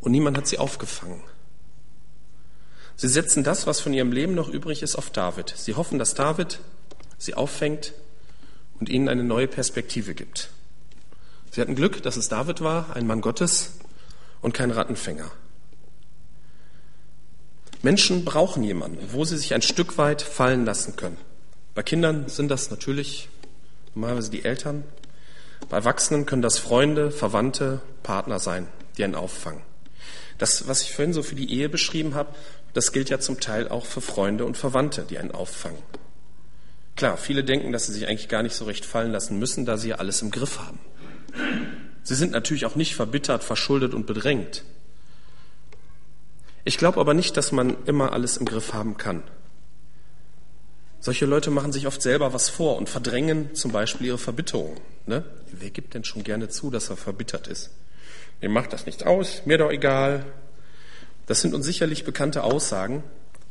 und 0.00 0.12
niemand 0.12 0.36
hat 0.36 0.46
sie 0.46 0.58
aufgefangen. 0.58 1.22
Sie 2.96 3.08
setzen 3.08 3.44
das, 3.44 3.66
was 3.66 3.80
von 3.80 3.92
ihrem 3.92 4.10
Leben 4.10 4.34
noch 4.34 4.48
übrig 4.48 4.82
ist, 4.82 4.96
auf 4.96 5.10
David. 5.10 5.52
Sie 5.56 5.74
hoffen, 5.74 5.98
dass 5.98 6.14
David 6.14 6.60
sie 7.18 7.34
auffängt 7.34 7.92
und 8.80 8.88
ihnen 8.88 9.08
eine 9.08 9.24
neue 9.24 9.48
Perspektive 9.48 10.14
gibt. 10.14 10.50
Sie 11.50 11.60
hatten 11.60 11.74
Glück, 11.74 12.02
dass 12.02 12.16
es 12.16 12.28
David 12.28 12.60
war, 12.60 12.96
ein 12.96 13.06
Mann 13.06 13.20
Gottes 13.20 13.74
und 14.40 14.54
kein 14.54 14.70
Rattenfänger. 14.70 15.30
Menschen 17.82 18.24
brauchen 18.24 18.62
jemanden, 18.62 19.12
wo 19.12 19.24
sie 19.24 19.36
sich 19.36 19.54
ein 19.54 19.62
Stück 19.62 19.98
weit 19.98 20.22
fallen 20.22 20.64
lassen 20.64 20.96
können. 20.96 21.18
Bei 21.74 21.82
Kindern 21.82 22.28
sind 22.28 22.48
das 22.48 22.70
natürlich 22.70 23.28
normalerweise 23.94 24.30
die 24.30 24.44
Eltern. 24.44 24.84
Bei 25.68 25.78
Erwachsenen 25.78 26.26
können 26.26 26.42
das 26.42 26.58
Freunde, 26.58 27.10
Verwandte, 27.10 27.80
Partner 28.02 28.38
sein, 28.38 28.68
die 28.96 29.04
einen 29.04 29.14
auffangen. 29.14 29.62
Das, 30.38 30.68
was 30.68 30.82
ich 30.82 30.92
vorhin 30.92 31.12
so 31.12 31.22
für 31.22 31.34
die 31.34 31.52
Ehe 31.52 31.68
beschrieben 31.68 32.14
habe, 32.14 32.34
das 32.74 32.92
gilt 32.92 33.08
ja 33.08 33.18
zum 33.18 33.40
Teil 33.40 33.68
auch 33.68 33.86
für 33.86 34.02
Freunde 34.02 34.44
und 34.44 34.56
Verwandte, 34.56 35.06
die 35.08 35.18
einen 35.18 35.30
auffangen. 35.30 35.78
Klar, 36.94 37.16
viele 37.16 37.44
denken, 37.44 37.72
dass 37.72 37.86
sie 37.86 37.92
sich 37.92 38.06
eigentlich 38.06 38.28
gar 38.28 38.42
nicht 38.42 38.54
so 38.54 38.64
recht 38.64 38.84
fallen 38.84 39.12
lassen 39.12 39.38
müssen, 39.38 39.66
da 39.66 39.76
sie 39.76 39.88
ja 39.88 39.96
alles 39.96 40.22
im 40.22 40.30
Griff 40.30 40.58
haben. 40.58 40.78
Sie 42.02 42.14
sind 42.14 42.32
natürlich 42.32 42.66
auch 42.66 42.76
nicht 42.76 42.94
verbittert, 42.94 43.44
verschuldet 43.44 43.94
und 43.94 44.06
bedrängt. 44.06 44.62
Ich 46.66 46.78
glaube 46.78 46.98
aber 46.98 47.14
nicht, 47.14 47.36
dass 47.36 47.52
man 47.52 47.76
immer 47.84 48.12
alles 48.12 48.38
im 48.38 48.44
Griff 48.44 48.74
haben 48.74 48.96
kann. 48.96 49.22
Solche 50.98 51.24
Leute 51.24 51.52
machen 51.52 51.70
sich 51.70 51.86
oft 51.86 52.02
selber 52.02 52.32
was 52.32 52.48
vor 52.48 52.76
und 52.76 52.88
verdrängen 52.88 53.54
zum 53.54 53.70
Beispiel 53.70 54.08
ihre 54.08 54.18
Verbitterung. 54.18 54.76
Ne? 55.06 55.22
Wer 55.52 55.70
gibt 55.70 55.94
denn 55.94 56.02
schon 56.02 56.24
gerne 56.24 56.48
zu, 56.48 56.72
dass 56.72 56.90
er 56.90 56.96
verbittert 56.96 57.46
ist? 57.46 57.70
Mir 58.40 58.48
macht 58.48 58.72
das 58.72 58.84
nicht 58.84 59.06
aus, 59.06 59.42
mir 59.46 59.58
doch 59.58 59.70
egal, 59.70 60.26
das 61.26 61.40
sind 61.40 61.54
uns 61.54 61.66
sicherlich 61.66 62.02
bekannte 62.02 62.42
Aussagen 62.42 63.04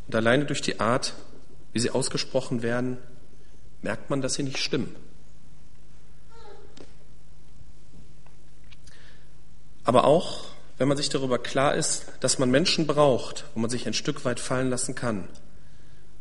und 0.08 0.16
alleine 0.16 0.44
durch 0.44 0.62
die 0.62 0.82
Art, 0.82 1.14
wie 1.72 1.80
sie 1.80 1.92
ausgesprochen 1.92 2.64
werden, 2.64 2.98
merkt 3.82 4.10
man, 4.10 4.22
dass 4.22 4.34
sie 4.34 4.44
nicht 4.44 4.58
stimmen. 4.58 4.94
Aber 9.86 10.04
auch, 10.04 10.55
wenn 10.78 10.88
man 10.88 10.98
sich 10.98 11.10
darüber 11.10 11.40
klar 11.40 11.76
ist, 11.76 12.06
dass 12.20 12.40
man 12.40 12.52
Menschen 12.52 12.88
braucht, 12.88 13.46
wo 13.54 13.60
man 13.60 13.70
sich 13.70 13.88
ein 13.88 13.94
Stück 13.94 14.26
weit 14.26 14.40
fallen 14.40 14.70
lassen 14.70 14.96
kann, 14.96 15.28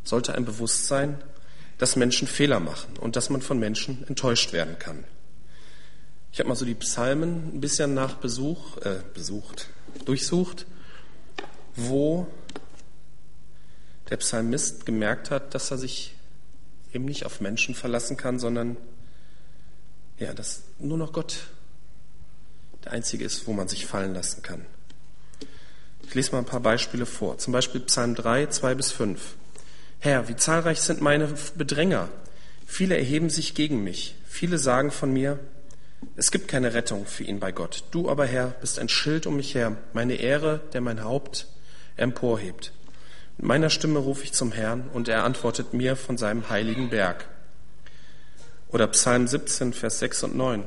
sollte 0.04 0.34
ein 0.34 0.44
Bewusstsein, 0.44 1.23
dass 1.78 1.96
Menschen 1.96 2.28
Fehler 2.28 2.61
machen 2.61 2.96
und 2.99 3.16
dass 3.16 3.30
man 3.30 3.42
von 3.42 3.58
Menschen 3.58 4.04
enttäuscht 4.06 4.52
werden 4.52 4.78
kann. 4.78 5.04
Ich 6.32 6.38
habe 6.38 6.49
mal 6.49 6.54
so 6.54 6.64
die 6.64 6.75
Psalmen 6.75 7.54
ein 7.54 7.61
bisschen 7.61 7.94
nach 7.94 8.14
Besuch, 8.14 8.76
äh, 8.78 9.00
besucht, 9.14 9.68
durchsucht 10.04 10.66
wo 11.76 12.26
der 14.11 14.16
Psalmist 14.18 14.87
gemerkt 14.87 15.30
hat, 15.30 15.54
dass 15.54 15.70
er 15.70 15.78
sich 15.78 16.14
eben 16.92 17.04
nicht 17.04 17.26
auf 17.26 17.40
Menschen 17.40 17.75
verlassen 17.75 18.16
kann, 18.16 18.38
sondern 18.38 18.76
ja, 20.18 20.32
dass 20.32 20.62
nur 20.78 20.99
noch 20.99 21.12
Gott 21.12 21.49
der 22.84 22.92
einzige 22.92 23.24
ist, 23.24 23.46
wo 23.46 23.52
man 23.52 23.68
sich 23.68 23.86
fallen 23.86 24.14
lassen 24.14 24.42
kann. 24.42 24.64
Ich 26.06 26.14
lese 26.14 26.32
mal 26.32 26.38
ein 26.38 26.44
paar 26.44 26.60
Beispiele 26.60 27.06
vor. 27.06 27.38
Zum 27.38 27.52
Beispiel 27.52 27.80
Psalm 27.82 28.14
3, 28.14 28.46
2 28.46 28.74
bis 28.74 28.92
5. 28.92 29.20
Herr, 30.00 30.28
wie 30.28 30.36
zahlreich 30.36 30.80
sind 30.80 31.00
meine 31.00 31.28
Bedränger. 31.56 32.08
Viele 32.66 32.96
erheben 32.96 33.30
sich 33.30 33.54
gegen 33.54 33.82
mich. 33.82 34.16
Viele 34.26 34.58
sagen 34.58 34.90
von 34.90 35.12
mir, 35.12 35.38
es 36.16 36.30
gibt 36.30 36.48
keine 36.48 36.74
Rettung 36.74 37.06
für 37.06 37.24
ihn 37.24 37.40
bei 37.40 37.52
Gott. 37.52 37.84
Du 37.90 38.10
aber, 38.10 38.26
Herr, 38.26 38.48
bist 38.60 38.78
ein 38.78 38.88
Schild 38.88 39.26
um 39.26 39.36
mich 39.36 39.54
her, 39.54 39.76
meine 39.92 40.14
Ehre, 40.14 40.60
der 40.72 40.80
mein 40.80 41.02
Haupt 41.02 41.48
emporhebt. 41.96 42.72
Mit 43.38 43.46
meiner 43.46 43.70
Stimme 43.70 43.98
rufe 43.98 44.24
ich 44.24 44.32
zum 44.32 44.52
Herrn 44.52 44.88
und 44.92 45.08
er 45.08 45.24
antwortet 45.24 45.72
mir 45.72 45.96
von 45.96 46.18
seinem 46.18 46.50
heiligen 46.50 46.90
Berg. 46.90 47.26
Oder 48.68 48.86
Psalm 48.88 49.26
17, 49.26 49.72
Vers 49.72 49.98
6 50.00 50.24
und 50.24 50.36
9. 50.36 50.66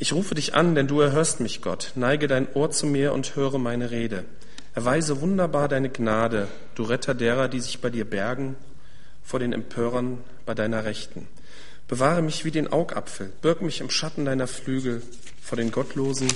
Ich 0.00 0.12
rufe 0.12 0.36
dich 0.36 0.54
an, 0.54 0.76
denn 0.76 0.86
du 0.86 1.00
erhörst 1.00 1.40
mich, 1.40 1.60
Gott. 1.60 1.90
Neige 1.96 2.28
dein 2.28 2.46
Ohr 2.54 2.70
zu 2.70 2.86
mir 2.86 3.12
und 3.12 3.34
höre 3.34 3.58
meine 3.58 3.90
Rede. 3.90 4.24
Erweise 4.72 5.20
wunderbar 5.20 5.66
deine 5.66 5.90
Gnade, 5.90 6.46
du 6.76 6.84
Retter 6.84 7.14
derer, 7.14 7.48
die 7.48 7.58
sich 7.58 7.80
bei 7.80 7.90
dir 7.90 8.04
bergen, 8.04 8.54
vor 9.24 9.40
den 9.40 9.52
Empörern 9.52 10.18
bei 10.46 10.54
deiner 10.54 10.84
Rechten. 10.84 11.26
Bewahre 11.88 12.22
mich 12.22 12.44
wie 12.44 12.52
den 12.52 12.68
Augapfel, 12.68 13.32
birg 13.42 13.60
mich 13.60 13.80
im 13.80 13.90
Schatten 13.90 14.24
deiner 14.24 14.46
Flügel 14.46 15.02
vor 15.42 15.56
den 15.56 15.72
Gottlosen, 15.72 16.28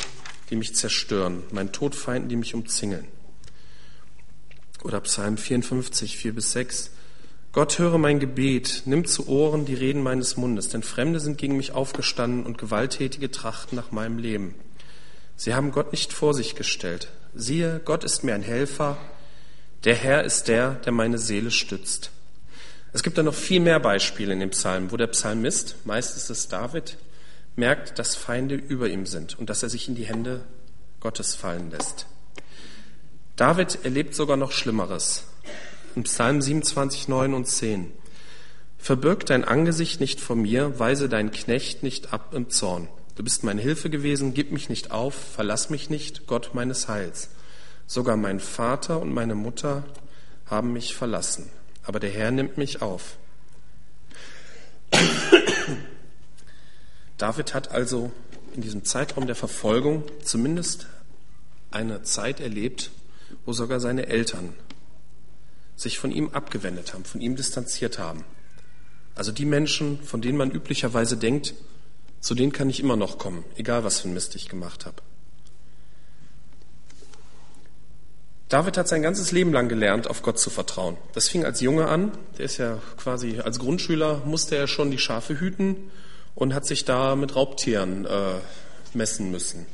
die 0.50 0.57
mich 0.57 0.75
zerstören, 0.75 1.45
meinen 1.52 1.71
Todfeinden, 1.71 2.28
die 2.28 2.37
mich 2.37 2.57
umzingeln. 2.57 3.07
Oder 4.83 5.00
Psalm 5.02 5.37
54, 5.37 6.16
4 6.16 6.35
bis 6.35 6.50
6. 6.50 6.90
Gott 7.53 7.79
höre 7.79 7.99
mein 7.99 8.19
Gebet, 8.19 8.85
nimm 8.87 9.05
zu 9.05 9.29
Ohren 9.29 9.67
die 9.67 9.75
Reden 9.75 10.03
meines 10.03 10.39
Mundes, 10.39 10.71
denn 10.71 10.83
Fremde 10.83 11.21
sind 11.21 11.37
gegen 11.37 11.59
mich 11.59 11.73
aufgestanden 11.73 12.47
und 12.47 12.57
gewalttätige 12.57 13.31
trachten 13.31 13.77
nach 13.77 13.91
meinem 13.91 14.17
Leben. 14.17 14.55
Sie 15.37 15.55
haben 15.55 15.71
Gott 15.71 15.93
nicht 15.93 16.15
vor 16.15 16.33
sich 16.33 16.55
gestellt. 16.55 17.09
Siehe, 17.35 17.83
Gott 17.85 18.05
ist 18.05 18.25
mir 18.25 18.35
ein 18.35 18.43
Helfer, 18.43 18.97
der 19.85 19.95
Herr 19.95 20.25
ist 20.25 20.49
der, 20.49 20.77
der 20.77 20.93
meine 20.93 21.19
Seele 21.19 21.51
stützt. 21.51 22.11
Es 22.95 23.03
gibt 23.03 23.19
da 23.19 23.23
noch 23.23 23.35
viel 23.35 23.61
mehr 23.61 23.81
Beispiele 23.81 24.33
in 24.33 24.41
dem 24.41 24.51
Psalm, 24.51 24.91
wo 24.91 24.97
der 24.97 25.09
Psalmist, 25.09 25.77
meistens 25.85 26.25
ist 26.25 26.31
es 26.31 26.49
David, 26.49 26.97
merkt, 27.57 27.99
dass 27.99 28.17
Feinde 28.17 28.55
über 28.55 28.89
ihm 28.89 29.05
sind 29.05 29.39
und 29.39 29.51
dass 29.51 29.63
er 29.63 29.69
sich 29.69 29.89
in 29.89 29.95
die 29.95 30.07
Hände 30.07 30.43
Gottes 31.01 31.35
fallen 31.35 31.71
lässt. 31.71 32.07
David 33.37 33.85
erlebt 33.85 34.15
sogar 34.15 34.39
noch 34.39 34.53
Schlimmeres. 34.53 35.25
Im 35.95 36.05
Psalm 36.05 36.41
27, 36.41 37.09
9 37.09 37.35
und 37.35 37.47
10. 37.47 37.93
Verbirg 38.79 39.27
dein 39.27 39.45
Angesicht 39.45 40.01
nicht 40.01 40.21
vor 40.21 40.37
mir, 40.37 40.79
weise 40.79 41.11
dein 41.11 41.31
Knecht 41.31 41.83
nicht 41.83 42.15
ab 42.15 42.33
im 42.33 42.49
Zorn. 42.49 42.89
Du 43.15 43.23
bist 43.23 43.45
meine 43.45 43.61
Hilfe 43.61 43.91
gewesen, 43.91 44.33
gib 44.33 44.53
mich 44.53 44.71
nicht 44.71 44.91
auf, 44.91 45.15
verlass 45.15 45.69
mich 45.69 45.91
nicht, 45.91 46.27
Gott 46.27 46.55
meines 46.55 46.89
Heils. 46.89 47.29
Sogar 47.87 48.17
mein 48.17 48.41
Vater 48.41 49.01
und 49.01 49.13
meine 49.13 49.35
Mutter 49.35 49.85
haben 50.47 50.73
mich 50.73 50.97
verlassen, 50.97 51.51
aber 51.85 52.01
der 52.01 52.11
Herr 52.11 52.31
nimmt 52.31 52.57
mich 52.57 52.81
auf. 52.81 53.19
David 57.19 57.53
hat 57.53 57.71
also 57.71 58.11
in 58.55 58.63
diesem 58.63 58.85
Zeitraum 58.85 59.27
der 59.27 59.37
Verfolgung 59.37 60.05
zumindest 60.25 60.87
eine 61.71 62.03
Zeit 62.03 62.41
erlebt, 62.41 62.91
wo 63.45 63.53
sogar 63.53 63.79
seine 63.79 64.07
Eltern 64.07 64.55
sich 65.83 65.99
von 65.99 66.11
ihm 66.11 66.31
abgewendet 66.31 66.95
haben, 66.95 67.05
von 67.05 67.21
ihm 67.21 67.37
distanziert 67.37 67.99
haben. 67.99 68.25
Also 69.15 69.33
die 69.33 69.45
Menschen, 69.45 70.03
von 70.03 70.23
denen 70.23 70.39
man 70.39 70.51
üblicherweise 70.51 71.17
denkt, 71.17 71.55
zu 72.21 72.35
denen 72.35 72.53
kann 72.53 72.71
ich 72.71 72.81
immer 72.81 72.97
noch 72.97 73.19
kommen, 73.19 73.45
egal 73.57 73.85
was 73.85 74.01
für 74.01 74.09
ein 74.09 74.15
Mist 74.15 74.35
ich 74.37 74.49
gemacht 74.49 74.87
habe. 74.87 74.97
David 78.49 78.77
hat 78.77 78.87
sein 78.87 79.01
ganzes 79.01 79.33
Leben 79.33 79.53
lang 79.53 79.69
gelernt, 79.69 80.09
auf 80.09 80.23
Gott 80.23 80.39
zu 80.39 80.51
vertrauen. 80.51 80.99
Das 81.15 81.27
fing 81.29 81.45
als 81.45 81.62
Junge 81.62 81.89
an. 81.89 82.12
Der 82.37 82.45
ist 82.45 82.59
ja 82.59 82.79
quasi 82.99 83.41
als 83.41 83.59
Grundschüler 83.59 84.23
musste 84.27 84.57
er 84.57 84.67
schon 84.67 84.91
die 84.91 84.99
Schafe 84.99 85.41
hüten 85.41 85.91
und 86.35 86.53
hat 86.53 86.67
sich 86.67 86.85
da 86.85 87.17
mit 87.17 87.35
Raubtieren 87.35 88.05
äh, 88.05 88.35
messen 88.93 89.31
müssen. 89.31 89.67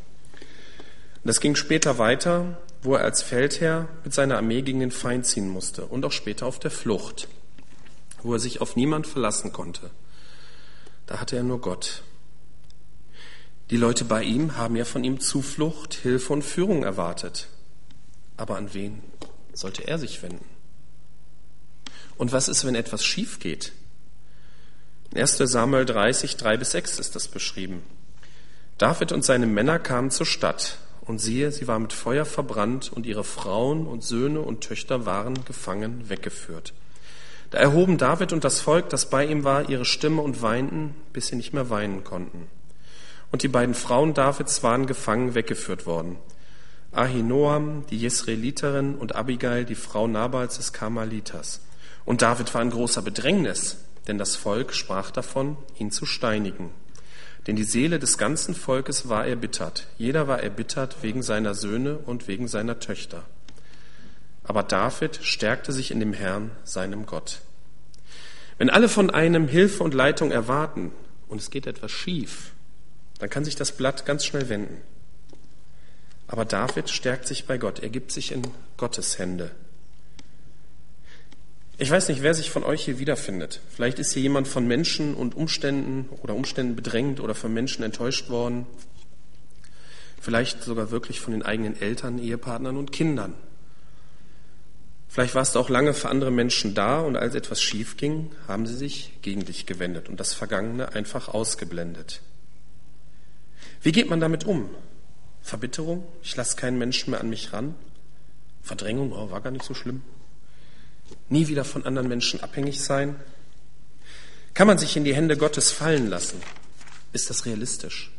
Das 1.24 1.40
ging 1.40 1.56
später 1.56 1.98
weiter, 1.98 2.56
wo 2.82 2.94
er 2.94 3.04
als 3.04 3.22
Feldherr 3.22 3.88
mit 4.04 4.14
seiner 4.14 4.36
Armee 4.36 4.62
gegen 4.62 4.80
den 4.80 4.90
Feind 4.90 5.26
ziehen 5.26 5.48
musste 5.48 5.86
und 5.86 6.04
auch 6.04 6.12
später 6.12 6.46
auf 6.46 6.58
der 6.58 6.70
Flucht, 6.70 7.28
wo 8.22 8.32
er 8.32 8.38
sich 8.38 8.60
auf 8.60 8.76
niemand 8.76 9.06
verlassen 9.06 9.52
konnte. 9.52 9.90
Da 11.06 11.20
hatte 11.20 11.36
er 11.36 11.42
nur 11.42 11.60
Gott. 11.60 12.02
Die 13.70 13.76
Leute 13.76 14.04
bei 14.04 14.22
ihm 14.22 14.56
haben 14.56 14.76
ja 14.76 14.84
von 14.84 15.04
ihm 15.04 15.20
Zuflucht, 15.20 15.94
Hilfe 15.94 16.32
und 16.32 16.42
Führung 16.42 16.84
erwartet. 16.84 17.48
Aber 18.36 18.56
an 18.56 18.72
wen 18.72 19.02
sollte 19.52 19.86
er 19.86 19.98
sich 19.98 20.22
wenden? 20.22 20.44
Und 22.16 22.32
was 22.32 22.48
ist, 22.48 22.64
wenn 22.64 22.74
etwas 22.74 23.04
schief 23.04 23.38
geht? 23.38 23.72
In 25.12 25.20
1. 25.20 25.38
Samuel 25.38 25.84
30, 25.84 26.36
3 26.36 26.56
bis 26.56 26.70
6 26.72 26.98
ist 26.98 27.14
das 27.14 27.28
beschrieben. 27.28 27.82
David 28.78 29.12
und 29.12 29.24
seine 29.24 29.46
Männer 29.46 29.78
kamen 29.78 30.10
zur 30.10 30.26
Stadt, 30.26 30.78
und 31.08 31.18
siehe, 31.18 31.50
sie 31.50 31.66
war 31.66 31.78
mit 31.78 31.92
Feuer 31.92 32.24
verbrannt, 32.24 32.92
und 32.92 33.06
ihre 33.06 33.24
Frauen 33.24 33.86
und 33.86 34.04
Söhne 34.04 34.40
und 34.40 34.60
Töchter 34.60 35.06
waren 35.06 35.44
gefangen 35.44 36.08
weggeführt. 36.08 36.74
Da 37.50 37.58
erhoben 37.58 37.96
David 37.96 38.32
und 38.34 38.44
das 38.44 38.60
Volk, 38.60 38.90
das 38.90 39.08
bei 39.08 39.24
ihm 39.24 39.42
war, 39.42 39.70
ihre 39.70 39.86
Stimme 39.86 40.20
und 40.20 40.42
weinten, 40.42 40.94
bis 41.14 41.28
sie 41.28 41.36
nicht 41.36 41.54
mehr 41.54 41.70
weinen 41.70 42.04
konnten. 42.04 42.46
Und 43.32 43.42
die 43.42 43.48
beiden 43.48 43.74
Frauen 43.74 44.12
Davids 44.12 44.62
waren 44.62 44.86
gefangen 44.86 45.34
weggeführt 45.34 45.86
worden. 45.86 46.16
Ahinoam, 46.92 47.84
die 47.90 47.98
Jesreeliterin, 47.98 48.94
und 48.96 49.14
Abigail, 49.14 49.64
die 49.64 49.74
Frau 49.74 50.06
Nabals 50.06 50.58
des 50.58 50.72
Karmaliters. 50.72 51.60
Und 52.04 52.22
David 52.22 52.52
war 52.54 52.62
in 52.62 52.70
großer 52.70 53.02
Bedrängnis, 53.02 53.78
denn 54.06 54.18
das 54.18 54.36
Volk 54.36 54.74
sprach 54.74 55.10
davon, 55.10 55.56
ihn 55.78 55.90
zu 55.90 56.06
steinigen. 56.06 56.70
Denn 57.48 57.56
die 57.56 57.64
Seele 57.64 57.98
des 57.98 58.18
ganzen 58.18 58.54
Volkes 58.54 59.08
war 59.08 59.26
erbittert. 59.26 59.86
Jeder 59.96 60.28
war 60.28 60.42
erbittert 60.42 60.98
wegen 61.00 61.22
seiner 61.22 61.54
Söhne 61.54 61.96
und 61.96 62.28
wegen 62.28 62.46
seiner 62.46 62.78
Töchter. 62.78 63.24
Aber 64.44 64.62
David 64.62 65.18
stärkte 65.22 65.72
sich 65.72 65.90
in 65.90 65.98
dem 65.98 66.12
Herrn, 66.12 66.50
seinem 66.64 67.06
Gott. 67.06 67.40
Wenn 68.58 68.68
alle 68.68 68.90
von 68.90 69.08
einem 69.08 69.48
Hilfe 69.48 69.82
und 69.82 69.94
Leitung 69.94 70.30
erwarten 70.30 70.92
und 71.28 71.40
es 71.40 71.48
geht 71.48 71.66
etwas 71.66 71.90
schief, 71.90 72.52
dann 73.18 73.30
kann 73.30 73.46
sich 73.46 73.56
das 73.56 73.72
Blatt 73.72 74.04
ganz 74.04 74.26
schnell 74.26 74.50
wenden. 74.50 74.82
Aber 76.26 76.44
David 76.44 76.90
stärkt 76.90 77.26
sich 77.26 77.46
bei 77.46 77.56
Gott. 77.56 77.78
Er 77.78 77.88
gibt 77.88 78.12
sich 78.12 78.30
in 78.30 78.42
Gottes 78.76 79.18
Hände. 79.18 79.52
Ich 81.80 81.92
weiß 81.92 82.08
nicht, 82.08 82.22
wer 82.22 82.34
sich 82.34 82.50
von 82.50 82.64
euch 82.64 82.84
hier 82.84 82.98
wiederfindet. 82.98 83.60
Vielleicht 83.70 84.00
ist 84.00 84.12
hier 84.12 84.22
jemand 84.22 84.48
von 84.48 84.66
Menschen 84.66 85.14
und 85.14 85.36
Umständen 85.36 86.08
oder 86.22 86.34
Umständen 86.34 86.74
bedrängt 86.74 87.20
oder 87.20 87.36
von 87.36 87.54
Menschen 87.54 87.84
enttäuscht 87.84 88.30
worden. 88.30 88.66
Vielleicht 90.20 90.64
sogar 90.64 90.90
wirklich 90.90 91.20
von 91.20 91.32
den 91.32 91.44
eigenen 91.44 91.80
Eltern, 91.80 92.18
Ehepartnern 92.18 92.76
und 92.76 92.90
Kindern. 92.90 93.34
Vielleicht 95.08 95.36
warst 95.36 95.54
du 95.54 95.60
auch 95.60 95.68
lange 95.68 95.94
für 95.94 96.08
andere 96.08 96.32
Menschen 96.32 96.74
da 96.74 97.00
und 97.00 97.16
als 97.16 97.36
etwas 97.36 97.62
schief 97.62 97.96
ging, 97.96 98.32
haben 98.48 98.66
sie 98.66 98.74
sich 98.74 99.12
gegen 99.22 99.44
dich 99.44 99.64
gewendet 99.64 100.08
und 100.08 100.18
das 100.18 100.34
Vergangene 100.34 100.94
einfach 100.94 101.28
ausgeblendet. 101.28 102.22
Wie 103.82 103.92
geht 103.92 104.10
man 104.10 104.18
damit 104.18 104.44
um? 104.44 104.68
Verbitterung? 105.42 106.04
Ich 106.24 106.34
lasse 106.34 106.56
keinen 106.56 106.76
Menschen 106.76 107.12
mehr 107.12 107.20
an 107.20 107.30
mich 107.30 107.52
ran? 107.52 107.76
Verdrängung? 108.62 109.12
Oh, 109.12 109.30
war 109.30 109.40
gar 109.40 109.52
nicht 109.52 109.64
so 109.64 109.74
schlimm 109.74 110.02
nie 111.28 111.48
wieder 111.48 111.64
von 111.64 111.84
anderen 111.84 112.08
Menschen 112.08 112.40
abhängig 112.40 112.82
sein? 112.82 113.16
Kann 114.54 114.66
man 114.66 114.78
sich 114.78 114.96
in 114.96 115.04
die 115.04 115.14
Hände 115.14 115.36
Gottes 115.36 115.70
fallen 115.70 116.08
lassen? 116.08 116.40
Ist 117.12 117.30
das 117.30 117.46
realistisch? 117.46 118.10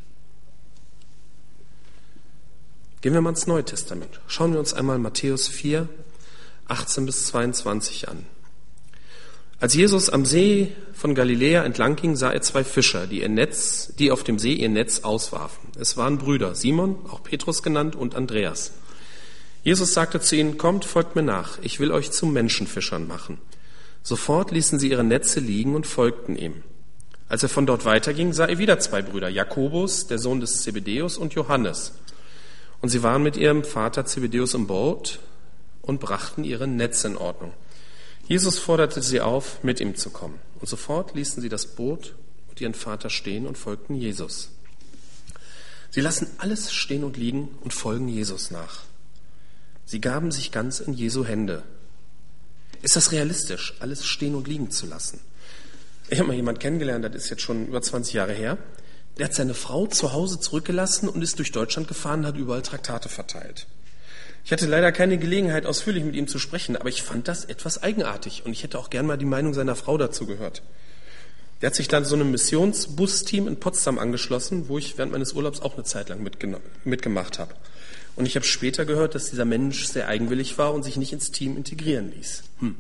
Gehen 3.02 3.14
wir 3.14 3.22
mal 3.22 3.30
ins 3.30 3.48
Neue 3.48 3.64
Testament. 3.64 4.20
Schauen 4.28 4.54
wir 4.54 4.60
uns 4.60 4.74
einmal 4.74 5.00
Matthäus 5.00 5.48
4, 5.48 5.88
18 6.68 7.06
bis 7.06 7.28
22 7.28 8.10
an. 8.10 8.26
Als 9.62 9.74
Jesus 9.74 10.10
am 10.10 10.24
See 10.26 10.74
von 10.94 11.16
Galiläa 11.16 11.64
entlang 11.64 11.98
ging, 11.98 12.16
sah 12.16 12.32
er 12.32 12.42
zwei 12.42 12.64
Fischer, 12.64 13.08
die, 13.08 13.22
ihr 13.22 13.30
Netz, 13.30 13.94
die 14.00 14.12
auf 14.12 14.24
dem 14.24 14.40
See 14.40 14.54
ihr 14.54 14.70
Netz 14.70 15.00
auswarfen. 15.02 15.70
Es 15.78 15.98
waren 15.98 16.18
Brüder, 16.18 16.56
Simon, 16.56 16.98
auch 17.10 17.24
Petrus 17.24 17.64
genannt, 17.64 17.96
und 17.96 18.16
Andreas. 18.16 18.72
Jesus 19.64 19.94
sagte 19.94 20.22
zu 20.22 20.36
ihnen, 20.36 20.58
kommt, 20.58 20.86
folgt 20.86 21.16
mir 21.16 21.24
nach, 21.24 21.60
ich 21.62 21.80
will 21.80 21.92
euch 21.92 22.12
zu 22.12 22.26
Menschenfischern 22.26 23.08
machen. 23.08 23.40
Sofort 24.02 24.52
ließen 24.52 24.80
sie 24.80 24.90
ihre 24.90 25.04
Netze 25.04 25.40
liegen 25.40 25.76
und 25.76 25.86
folgten 25.86 26.36
ihm. 26.38 26.64
Als 27.28 27.44
er 27.44 27.50
von 27.50 27.66
dort 27.66 27.86
weiterging, 27.86 28.34
sah 28.34 28.46
er 28.46 28.58
wieder 28.58 28.80
zwei 28.80 29.02
Brüder, 29.02 29.30
Jakobus, 29.30 30.08
der 30.08 30.18
Sohn 30.18 30.40
des 30.40 30.64
Zebedeus, 30.64 31.18
und 31.18 31.34
Johannes. 31.34 31.94
Und 32.82 32.90
sie 32.90 33.04
waren 33.04 33.22
mit 33.22 33.38
ihrem 33.38 33.64
Vater 33.64 34.06
Zebedeus 34.06 34.54
im 34.54 34.66
Boot 34.66 35.20
und 35.82 36.00
brachten 36.00 36.44
ihre 36.44 36.68
Netze 36.68 37.08
in 37.08 37.18
Ordnung. 37.18 37.54
Jesus 38.28 38.58
forderte 38.58 39.02
sie 39.02 39.22
auf, 39.22 39.64
mit 39.64 39.80
ihm 39.80 39.96
zu 39.96 40.10
kommen. 40.10 40.40
Und 40.60 40.70
sofort 40.70 41.14
ließen 41.16 41.42
sie 41.42 41.50
das 41.50 41.68
Boot 41.68 42.16
und 42.50 42.62
ihren 42.62 42.74
Vater 42.74 43.10
stehen 43.10 43.46
und 43.46 43.58
folgten 43.58 43.96
Jesus. 43.96 44.50
Sie 45.92 46.02
lassen 46.02 46.28
alles 46.38 46.72
stehen 46.72 47.04
und 47.04 47.18
liegen 47.18 47.50
und 47.62 47.74
folgen 47.74 48.08
Jesus 48.08 48.52
nach. 48.52 48.89
Sie 49.90 50.00
gaben 50.00 50.30
sich 50.30 50.52
ganz 50.52 50.82
in 50.82 50.94
Jesu 50.94 51.26
Hände. 51.26 51.64
Ist 52.84 52.96
das 52.96 53.12
realistisch, 53.12 53.74
alles 53.80 54.06
stehen 54.06 54.36
und 54.36 54.48
liegen 54.48 54.70
zu 54.70 54.86
lassen? 54.86 55.20
Ich 56.10 56.20
habe 56.20 56.28
mal 56.28 56.36
jemanden 56.36 56.60
kennengelernt, 56.60 57.04
das 57.06 57.16
ist 57.16 57.32
jetzt 57.32 57.42
schon 57.42 57.66
über 57.66 57.82
20 57.82 58.14
Jahre 58.14 58.34
her. 58.34 58.60
Der 59.18 59.26
hat 59.26 59.34
seine 59.34 59.56
Frau 59.56 59.88
zu 59.88 60.14
Hause 60.14 60.40
zurückgelassen 60.40 61.10
und 61.10 61.24
ist 61.24 61.40
durch 61.40 61.52
Deutschland 61.52 61.88
gefahren, 61.88 62.28
hat 62.28 62.38
überall 62.38 62.62
Traktate 62.62 63.10
verteilt. 63.10 63.66
Ich 64.46 64.52
hatte 64.52 64.68
leider 64.68 64.92
keine 64.92 65.18
Gelegenheit, 65.18 65.66
ausführlich 65.66 66.04
mit 66.04 66.16
ihm 66.16 66.28
zu 66.28 66.38
sprechen, 66.38 66.78
aber 66.78 66.90
ich 66.90 67.02
fand 67.02 67.28
das 67.28 67.46
etwas 67.46 67.82
eigenartig 67.82 68.46
und 68.46 68.52
ich 68.52 68.62
hätte 68.62 68.78
auch 68.78 68.92
gern 68.92 69.08
mal 69.08 69.18
die 69.18 69.26
Meinung 69.26 69.56
seiner 69.56 69.76
Frau 69.76 69.98
dazu 69.98 70.28
gehört. 70.28 70.62
Der 71.62 71.72
hat 71.72 71.76
sich 71.76 71.88
dann 71.88 72.06
so 72.06 72.14
einem 72.14 72.30
Missionsbus-Team 72.30 73.48
in 73.48 73.60
Potsdam 73.60 73.98
angeschlossen, 73.98 74.70
wo 74.70 74.78
ich 74.78 75.00
während 75.00 75.14
meines 75.14 75.34
Urlaubs 75.34 75.62
auch 75.62 75.74
eine 75.74 75.84
Zeit 75.84 76.10
lang 76.10 76.24
mitgemacht 76.84 77.40
habe. 77.40 77.56
Und 78.20 78.26
ich 78.26 78.36
habe 78.36 78.46
später 78.46 78.84
gehört, 78.84 79.16
dass 79.16 79.30
dieser 79.30 79.46
Mensch 79.46 79.86
sehr 79.86 80.10
eigenwillig 80.10 80.58
war 80.58 80.74
und 80.74 80.84
sich 80.84 80.98
nicht 80.98 81.14
ins 81.14 81.32
Team 81.32 81.56
integrieren 81.56 82.12
ließ. 82.12 82.44
Hm. 82.60 82.76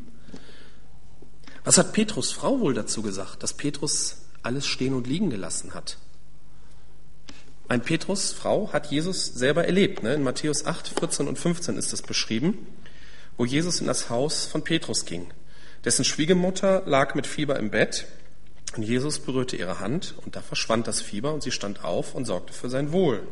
Was 1.64 1.78
hat 1.78 1.94
Petrus 1.94 2.34
Frau 2.34 2.60
wohl 2.60 2.74
dazu 2.74 3.02
gesagt, 3.02 3.42
dass 3.42 3.54
Petrus 3.54 4.18
alles 4.44 4.68
stehen 4.68 4.94
und 4.94 5.08
liegen 5.08 5.30
gelassen 5.30 5.74
hat? 5.74 5.98
Ein 7.70 7.80
Petrus 7.80 8.34
Frau 8.34 8.74
hat 8.74 8.92
Jesus 8.92 9.28
selber 9.28 9.64
erlebt. 9.64 10.04
Ne? 10.04 10.14
In 10.14 10.24
Matthäus 10.24 10.66
8, 10.66 10.90
14 11.00 11.30
und 11.30 11.40
15 11.40 11.78
ist 11.78 11.94
das 11.94 12.02
beschrieben, 12.02 12.68
wo 13.38 13.46
Jesus 13.46 13.80
in 13.80 13.88
das 13.88 14.10
Haus 14.10 14.46
von 14.46 14.66
Petrus 14.66 15.06
ging. 15.06 15.32
Dessen 15.86 16.04
Schwiegermutter 16.04 16.84
lag 16.86 17.16
mit 17.16 17.26
Fieber 17.26 17.58
im 17.58 17.72
Bett 17.72 18.08
und 18.76 18.84
Jesus 18.84 19.20
berührte 19.20 19.56
ihre 19.56 19.80
Hand 19.80 20.16
und 20.26 20.36
da 20.36 20.42
verschwand 20.42 20.86
das 20.86 21.00
Fieber 21.00 21.34
und 21.34 21.44
sie 21.44 21.52
stand 21.52 21.86
auf 21.86 22.14
und 22.14 22.26
sorgte 22.26 22.52
für 22.52 22.70
sein 22.70 22.92
Wohl. 22.92 23.24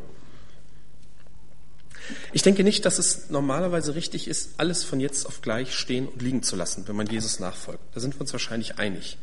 Ich 2.32 2.42
denke 2.42 2.64
nicht, 2.64 2.84
dass 2.84 2.98
es 2.98 3.30
normalerweise 3.30 3.94
richtig 3.94 4.28
ist, 4.28 4.50
alles 4.58 4.84
von 4.84 5.00
jetzt 5.00 5.26
auf 5.26 5.42
gleich 5.42 5.74
stehen 5.74 6.08
und 6.08 6.22
liegen 6.22 6.42
zu 6.42 6.56
lassen, 6.56 6.86
wenn 6.86 6.96
man 6.96 7.06
Jesus 7.06 7.40
nachfolgt. 7.40 7.82
Da 7.94 8.00
sind 8.00 8.14
wir 8.14 8.20
uns 8.20 8.32
wahrscheinlich 8.32 8.78
einig. 8.78 9.18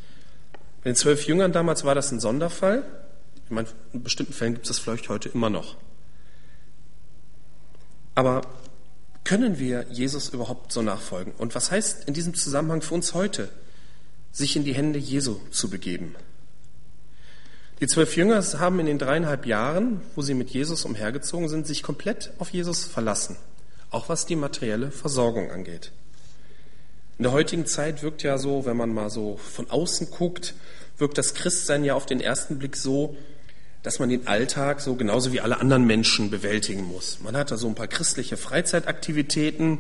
Bei 0.84 0.90
den 0.90 0.96
zwölf 0.96 1.26
Jüngern 1.26 1.52
damals 1.52 1.84
war 1.84 1.96
das 1.96 2.12
ein 2.12 2.20
Sonderfall. 2.20 2.84
Ich 3.46 3.52
meine, 3.52 3.68
in 3.94 4.04
bestimmten 4.04 4.34
Fällen 4.34 4.54
gibt 4.54 4.66
es 4.66 4.76
das 4.76 4.80
vielleicht 4.80 5.10
heute 5.10 5.30
immer 5.30 5.50
noch. 5.50 5.76
Aber 8.16 8.42
können 9.24 9.60
wir 9.60 9.86
Jesus 9.90 10.30
überhaupt 10.30 10.72
so 10.72 10.82
nachfolgen? 10.82 11.34
Und 11.38 11.56
was 11.56 11.72
heißt 11.72 12.08
in 12.08 12.14
diesem 12.14 12.34
Zusammenhang 12.34 12.82
für 12.82 12.94
uns 12.94 13.14
heute, 13.14 13.50
sich 14.32 14.56
in 14.56 14.64
die 14.64 14.74
Hände 14.74 15.00
Jesu 15.00 15.40
zu 15.52 15.70
begeben? 15.70 16.16
Die 17.82 17.88
zwölf 17.88 18.16
Jünger 18.16 18.42
haben 18.60 18.80
in 18.80 18.86
den 18.86 19.00
dreieinhalb 19.00 19.46
Jahren, 19.46 20.02
wo 20.16 20.22
sie 20.22 20.34
mit 20.34 20.50
Jesus 20.50 20.86
umhergezogen 20.86 21.50
sind, 21.50 21.68
sich 21.68 21.84
komplett 21.84 22.32
auf 22.40 22.52
Jesus 22.52 22.86
verlassen, 22.86 23.36
auch 23.92 24.08
was 24.08 24.26
die 24.26 24.38
materielle 24.38 24.92
Versorgung 24.92 25.52
angeht. 25.52 25.92
In 27.18 27.24
der 27.24 27.34
heutigen 27.34 27.66
Zeit 27.66 28.02
wirkt 28.02 28.24
ja 28.24 28.38
so, 28.38 28.66
wenn 28.66 28.78
man 28.78 28.94
mal 28.94 29.10
so 29.10 29.38
von 29.38 29.70
außen 29.70 30.10
guckt, 30.10 30.54
wirkt 30.98 31.18
das 31.18 31.34
Christsein 31.34 31.84
ja 31.84 31.96
auf 31.96 32.06
den 32.06 32.22
ersten 32.22 32.60
Blick 32.60 32.78
so, 32.78 33.18
dass 33.84 34.00
man 34.00 34.10
den 34.10 34.26
Alltag 34.26 34.80
so 34.80 34.96
genauso 34.96 35.34
wie 35.34 35.42
alle 35.42 35.60
anderen 35.60 35.86
Menschen 35.86 36.30
bewältigen 36.30 36.86
muss. 36.86 37.20
Man 37.22 37.36
hat 37.36 37.52
da 37.52 37.58
so 37.58 37.68
ein 37.68 37.76
paar 37.76 37.88
christliche 37.88 38.38
Freizeitaktivitäten 38.38 39.80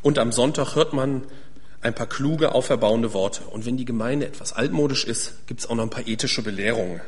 und 0.00 0.18
am 0.18 0.32
Sonntag 0.32 0.76
hört 0.76 0.94
man 0.94 1.24
ein 1.82 1.94
paar 1.94 2.08
kluge, 2.08 2.54
auferbauende 2.54 3.12
Worte. 3.12 3.42
Und 3.44 3.66
wenn 3.66 3.76
die 3.76 3.84
Gemeinde 3.84 4.26
etwas 4.26 4.54
altmodisch 4.54 5.04
ist, 5.04 5.46
gibt 5.46 5.60
es 5.60 5.66
auch 5.68 5.74
noch 5.74 5.84
ein 5.84 5.90
paar 5.90 6.06
ethische 6.06 6.42
Belehrungen. 6.42 7.02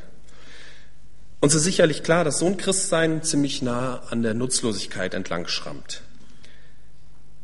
Uns 1.41 1.55
ist 1.55 1.65
sicherlich 1.65 2.03
klar, 2.03 2.25
dass 2.25 2.39
so 2.39 2.47
ein 2.47 2.57
Christsein 2.57 3.23
ziemlich 3.23 3.63
nah 3.63 4.03
an 4.11 4.23
der 4.23 4.35
Nutzlosigkeit 4.35 5.15
entlang 5.15 5.47
schrammt. 5.49 6.03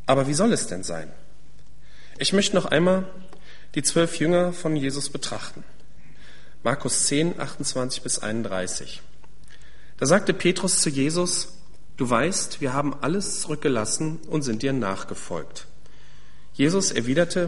Aber 0.07 0.27
wie 0.27 0.35
soll 0.35 0.53
es 0.53 0.67
denn 0.67 0.83
sein? 0.83 1.13
Ich 2.19 2.33
möchte 2.33 2.57
noch 2.57 2.67
einmal 2.67 3.07
die 3.75 3.83
zwölf 3.83 4.19
Jünger 4.19 4.53
von 4.53 4.77
Jesus 4.77 5.11
betrachten. 5.11 5.65
Markus 6.63 7.07
10, 7.07 7.41
28 7.41 8.03
bis 8.03 8.19
31. 8.19 9.03
Da 9.99 10.07
sagte 10.07 10.35
Petrus 10.35 10.81
zu 10.81 10.91
Jesus, 10.91 11.55
du 11.97 12.09
weißt, 12.09 12.61
wir 12.61 12.73
haben 12.73 12.95
alles 13.03 13.41
zurückgelassen 13.41 14.21
und 14.29 14.43
sind 14.43 14.63
dir 14.63 14.73
nachgefolgt. 14.73 15.67
Jesus 16.55 16.93
erwiderte, 16.93 17.47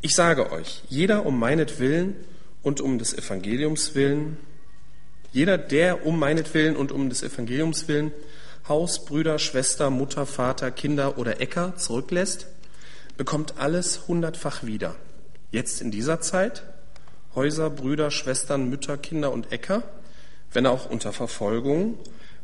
ich 0.00 0.14
sage 0.14 0.52
euch, 0.52 0.82
jeder 0.88 1.26
um 1.26 1.38
meinetwillen 1.38 2.16
und 2.62 2.80
um 2.80 2.98
des 2.98 3.14
Evangeliums 3.14 3.94
willen, 3.94 4.36
jeder, 5.32 5.58
der 5.58 6.06
um 6.06 6.18
meinetwillen 6.18 6.76
und 6.76 6.92
um 6.92 7.08
des 7.08 7.22
Evangeliums 7.22 7.88
willen 7.88 8.12
Haus, 8.68 9.04
Brüder, 9.04 9.38
Schwester, 9.40 9.90
Mutter, 9.90 10.24
Vater, 10.24 10.70
Kinder 10.70 11.18
oder 11.18 11.40
Äcker 11.40 11.74
zurücklässt, 11.76 12.46
bekommt 13.16 13.54
alles 13.58 14.06
hundertfach 14.06 14.62
wieder. 14.62 14.94
Jetzt 15.50 15.80
in 15.80 15.90
dieser 15.90 16.20
Zeit 16.20 16.62
Häuser, 17.34 17.70
Brüder, 17.70 18.10
Schwestern, 18.10 18.68
Mütter, 18.68 18.98
Kinder 18.98 19.32
und 19.32 19.52
Äcker, 19.52 19.82
wenn 20.52 20.66
auch 20.66 20.88
unter 20.88 21.12
Verfolgung, 21.12 21.98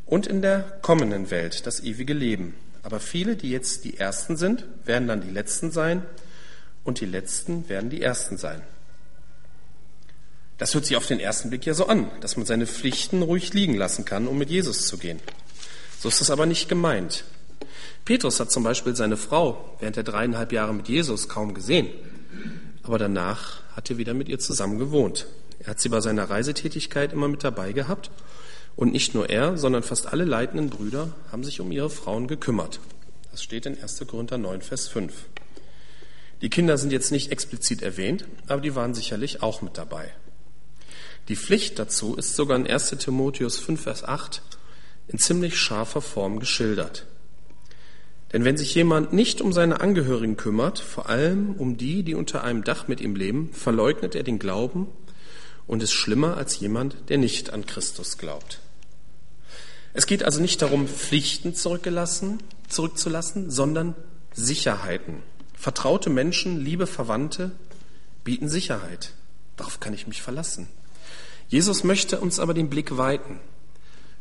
und 0.07 0.26
in 0.26 0.40
der 0.40 0.61
kommenden 0.80 1.30
Welt 1.30 1.66
das 1.66 1.80
ewige 1.80 2.14
Leben. 2.14 2.54
Aber 2.83 2.99
viele, 2.99 3.37
die 3.37 3.50
jetzt 3.50 3.85
die 3.85 3.99
Ersten 3.99 4.38
sind, 4.38 4.64
werden 4.87 5.07
dann 5.07 5.21
die 5.21 5.30
Letzten 5.30 5.71
sein, 5.71 6.02
und 6.85 7.00
die 7.02 7.07
Letzten 7.07 7.68
werden 7.68 7.90
die 7.90 8.00
Ersten 8.00 8.38
sein. 8.38 8.62
Das 10.58 10.74
hört 10.74 10.86
sich 10.86 10.96
auf 10.96 11.06
den 11.06 11.20
ersten 11.20 11.50
Blick 11.50 11.64
ja 11.66 11.74
so 11.74 11.86
an, 11.86 12.10
dass 12.20 12.36
man 12.36 12.46
seine 12.46 12.66
Pflichten 12.66 13.23
ruhig 13.23 13.54
liegen 13.54 13.75
lassen 13.75 14.04
kann, 14.04 14.26
um 14.26 14.36
mit 14.36 14.50
Jesus 14.50 14.86
zu 14.86 14.99
gehen. 14.99 15.21
So 16.00 16.08
ist 16.08 16.21
es 16.21 16.30
aber 16.30 16.47
nicht 16.47 16.68
gemeint. 16.68 17.25
Petrus 18.04 18.40
hat 18.40 18.50
zum 18.50 18.64
Beispiel 18.64 18.97
seine 18.97 19.16
Frau 19.16 19.76
während 19.80 19.97
der 19.97 20.04
dreieinhalb 20.04 20.52
Jahre 20.52 20.75
mit 20.75 20.88
Jesus 20.88 21.28
kaum 21.28 21.54
gesehen, 21.54 21.88
aber 22.82 22.99
danach 22.99 23.60
hat 23.76 23.90
er 23.90 23.99
wieder 23.99 24.14
mit 24.14 24.28
ihr 24.28 24.38
zusammen 24.38 24.78
gewohnt. 24.78 25.26
Er 25.60 25.68
hat 25.68 25.80
sie 25.80 25.88
bei 25.88 26.00
seiner 26.00 26.30
Reisetätigkeit 26.30 27.12
immer 27.12 27.28
mit 27.28 27.44
dabei 27.44 27.73
gehabt. 27.73 28.10
Und 28.76 28.92
nicht 28.92 29.12
nur 29.12 29.28
er, 29.28 29.56
sondern 29.56 29.82
fast 29.82 30.06
alle 30.06 30.25
leitenden 30.25 30.71
Brüder 30.71 31.12
haben 31.32 31.42
sich 31.42 31.60
um 31.60 31.73
ihre 31.73 31.90
Frauen 31.90 32.28
gekümmert. 32.28 32.78
Das 33.32 33.42
steht 33.42 33.66
in 33.66 33.80
1. 33.80 34.04
Korinther 34.06 34.38
9, 34.38 34.62
Vers 34.62 34.86
5. 34.86 35.12
Die 36.42 36.49
Kinder 36.49 36.78
sind 36.78 36.92
jetzt 36.92 37.10
nicht 37.10 37.32
explizit 37.32 37.82
erwähnt, 37.82 38.25
aber 38.47 38.60
die 38.60 38.76
waren 38.76 38.94
sicherlich 38.94 39.42
auch 39.42 39.62
mit 39.62 39.76
dabei. 39.76 40.12
Die 41.28 41.36
Pflicht 41.36 41.78
dazu 41.78 42.17
ist 42.17 42.36
sogar 42.36 42.56
in 42.56 42.67
1. 42.67 42.91
Timotheus 42.99 43.58
5, 43.58 43.82
Vers 43.82 44.04
8 44.04 44.43
in 45.08 45.19
ziemlich 45.19 45.58
scharfer 45.58 46.00
Form 46.00 46.41
geschildert. 46.41 47.06
Denn 48.32 48.45
wenn 48.45 48.56
sich 48.56 48.75
jemand 48.75 49.12
nicht 49.12 49.41
um 49.41 49.52
seine 49.52 49.80
Angehörigen 49.80 50.36
kümmert, 50.36 50.78
vor 50.78 51.08
allem 51.08 51.54
um 51.54 51.76
die, 51.76 52.02
die 52.02 52.14
unter 52.14 52.45
einem 52.45 52.64
Dach 52.64 52.88
mit 52.88 53.00
ihm 53.00 53.14
leben, 53.14 53.50
verleugnet 53.52 54.14
er 54.14 54.23
den 54.23 54.38
Glauben 54.38 54.86
und 55.67 55.82
ist 55.82 55.93
schlimmer 55.93 56.36
als 56.36 56.60
jemand, 56.60 56.97
der 57.08 57.19
nicht 57.19 57.52
an 57.52 57.67
Christus 57.67 58.19
glaubt. 58.19 58.60
Es 59.95 60.06
geht 60.06 60.23
also 60.23 60.41
nicht 60.41 60.60
darum, 60.62 60.88
Pflichten 60.88 61.54
zurückgelassen, 61.54 62.43
zurückzulassen, 62.69 63.50
sondern 63.50 63.95
Sicherheiten. 64.34 65.23
Vertraute 65.54 66.08
Menschen, 66.10 66.60
liebe 66.60 66.86
Verwandte 66.86 67.52
bieten 68.25 68.49
Sicherheit. 68.49 69.12
Darauf 69.56 69.80
kann 69.80 69.95
ich 69.95 70.06
mich 70.06 70.23
verlassen. 70.23 70.69
Jesus 71.49 71.82
möchte 71.82 72.21
uns 72.21 72.39
aber 72.39 72.52
den 72.54 72.69
Blick 72.69 72.97
weiten. 72.97 73.41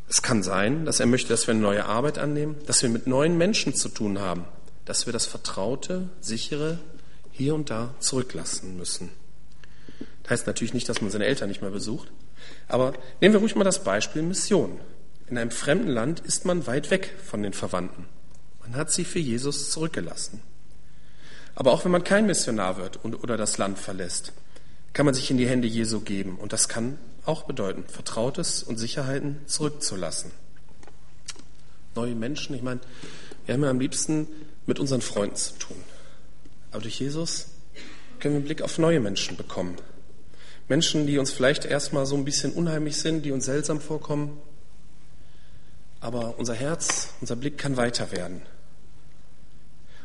Es 0.09 0.21
kann 0.21 0.43
sein, 0.43 0.85
dass 0.85 1.01
er 1.01 1.05
möchte, 1.05 1.29
dass 1.29 1.47
wir 1.47 1.53
eine 1.53 1.61
neue 1.61 1.85
Arbeit 1.85 2.17
annehmen, 2.17 2.55
dass 2.65 2.81
wir 2.81 2.89
mit 2.89 3.07
neuen 3.07 3.37
Menschen 3.37 3.75
zu 3.75 3.89
tun 3.89 4.19
haben, 4.19 4.45
dass 4.85 5.05
wir 5.05 5.13
das 5.13 5.25
Vertraute, 5.25 6.07
sichere 6.21 6.79
hier 7.31 7.53
und 7.53 7.69
da 7.69 7.93
zurücklassen 7.99 8.77
müssen. 8.77 9.09
Das 10.23 10.31
heißt 10.31 10.47
natürlich 10.47 10.73
nicht, 10.73 10.87
dass 10.87 11.01
man 11.01 11.11
seine 11.11 11.25
Eltern 11.25 11.49
nicht 11.49 11.61
mehr 11.61 11.71
besucht, 11.71 12.09
aber 12.69 12.93
nehmen 13.19 13.33
wir 13.33 13.41
ruhig 13.41 13.55
mal 13.55 13.65
das 13.65 13.83
Beispiel 13.83 14.21
Mission. 14.21 14.79
In 15.29 15.37
einem 15.37 15.51
fremden 15.51 15.89
Land 15.89 16.21
ist 16.21 16.45
man 16.45 16.67
weit 16.67 16.89
weg 16.89 17.13
von 17.25 17.43
den 17.43 17.51
Verwandten. 17.51 18.05
Man 18.61 18.75
hat 18.75 18.91
sie 18.91 19.03
für 19.03 19.19
Jesus 19.19 19.71
zurückgelassen. 19.71 20.41
Aber 21.53 21.71
auch 21.71 21.83
wenn 21.83 21.91
man 21.91 22.03
kein 22.03 22.27
Missionar 22.27 22.77
wird 22.77 23.03
und, 23.03 23.15
oder 23.15 23.35
das 23.35 23.57
Land 23.57 23.79
verlässt, 23.79 24.31
kann 24.93 25.05
man 25.05 25.15
sich 25.15 25.29
in 25.31 25.37
die 25.37 25.47
Hände 25.47 25.67
Jesu 25.67 25.99
geben. 25.99 26.37
Und 26.37 26.53
das 26.53 26.69
kann 26.69 26.97
auch 27.27 27.43
bedeuten, 27.43 27.83
Vertrautes 27.87 28.63
und 28.63 28.77
Sicherheiten 28.77 29.41
zurückzulassen. 29.45 30.31
Neue 31.95 32.15
Menschen, 32.15 32.55
ich 32.55 32.61
meine, 32.61 32.79
wir 33.45 33.53
haben 33.53 33.63
ja 33.63 33.69
am 33.69 33.79
liebsten 33.79 34.27
mit 34.65 34.79
unseren 34.79 35.01
Freunden 35.01 35.35
zu 35.35 35.53
tun. 35.57 35.77
Aber 36.71 36.81
durch 36.81 36.99
Jesus 36.99 37.47
können 38.19 38.35
wir 38.35 38.37
einen 38.37 38.45
Blick 38.45 38.61
auf 38.61 38.77
neue 38.77 38.99
Menschen 38.99 39.35
bekommen. 39.35 39.75
Menschen, 40.67 41.07
die 41.07 41.17
uns 41.17 41.31
vielleicht 41.31 41.65
erstmal 41.65 42.05
so 42.05 42.15
ein 42.15 42.25
bisschen 42.25 42.53
unheimlich 42.53 42.97
sind, 42.97 43.23
die 43.23 43.31
uns 43.31 43.45
seltsam 43.45 43.81
vorkommen. 43.81 44.37
Aber 45.99 46.37
unser 46.37 46.53
Herz, 46.53 47.09
unser 47.21 47.35
Blick 47.35 47.57
kann 47.57 47.77
weiter 47.77 48.11
werden. 48.11 48.41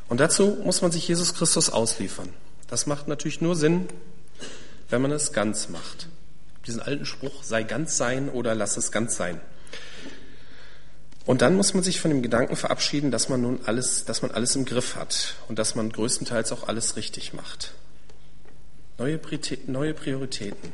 Und 0.08 0.20
dazu 0.20 0.58
muss 0.62 0.82
man 0.82 0.92
sich 0.92 1.06
Jesus 1.06 1.34
Christus 1.34 1.70
ausliefern. 1.70 2.28
Das 2.68 2.86
macht 2.86 3.08
natürlich 3.08 3.40
nur 3.40 3.56
Sinn, 3.56 3.86
wenn 4.88 5.02
man 5.02 5.10
es 5.10 5.32
ganz 5.32 5.68
macht 5.68 6.08
diesen 6.66 6.80
alten 6.80 7.06
Spruch, 7.06 7.42
sei 7.42 7.62
ganz 7.62 7.96
sein 7.96 8.28
oder 8.28 8.54
lass 8.54 8.76
es 8.76 8.92
ganz 8.92 9.16
sein. 9.16 9.40
Und 11.24 11.42
dann 11.42 11.54
muss 11.54 11.74
man 11.74 11.84
sich 11.84 12.00
von 12.00 12.10
dem 12.10 12.22
Gedanken 12.22 12.56
verabschieden, 12.56 13.10
dass 13.10 13.28
man 13.28 13.40
nun 13.40 13.60
alles, 13.64 14.04
dass 14.04 14.22
man 14.22 14.32
alles 14.32 14.56
im 14.56 14.64
Griff 14.64 14.96
hat 14.96 15.34
und 15.48 15.58
dass 15.58 15.74
man 15.74 15.90
größtenteils 15.90 16.50
auch 16.52 16.66
alles 16.66 16.96
richtig 16.96 17.32
macht. 17.32 17.72
Neue, 18.98 19.20
neue 19.66 19.94
Prioritäten. 19.94 20.72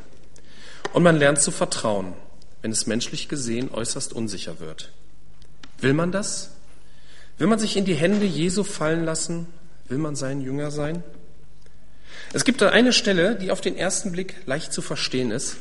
Und 0.92 1.02
man 1.02 1.16
lernt 1.16 1.42
zu 1.42 1.50
vertrauen, 1.50 2.14
wenn 2.62 2.72
es 2.72 2.86
menschlich 2.86 3.28
gesehen 3.28 3.70
äußerst 3.70 4.12
unsicher 4.12 4.58
wird. 4.58 4.90
Will 5.80 5.92
man 5.92 6.12
das? 6.12 6.50
Will 7.36 7.46
man 7.46 7.58
sich 7.58 7.76
in 7.76 7.84
die 7.84 7.94
Hände 7.94 8.26
Jesu 8.26 8.64
fallen 8.64 9.04
lassen? 9.04 9.46
Will 9.86 9.98
man 9.98 10.16
sein 10.16 10.40
Jünger 10.40 10.70
sein? 10.70 11.02
Es 12.32 12.44
gibt 12.44 12.60
da 12.60 12.70
eine 12.70 12.92
Stelle, 12.92 13.36
die 13.36 13.50
auf 13.50 13.60
den 13.60 13.76
ersten 13.76 14.12
Blick 14.12 14.34
leicht 14.46 14.72
zu 14.72 14.82
verstehen 14.82 15.30
ist, 15.30 15.56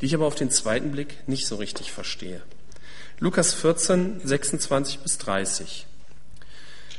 die 0.00 0.06
ich 0.06 0.14
aber 0.14 0.26
auf 0.26 0.34
den 0.34 0.50
zweiten 0.50 0.92
Blick 0.92 1.26
nicht 1.26 1.46
so 1.46 1.56
richtig 1.56 1.92
verstehe. 1.92 2.42
Lukas 3.20 3.54
14, 3.54 4.20
26 4.24 5.00
bis 5.00 5.18
30. 5.18 5.86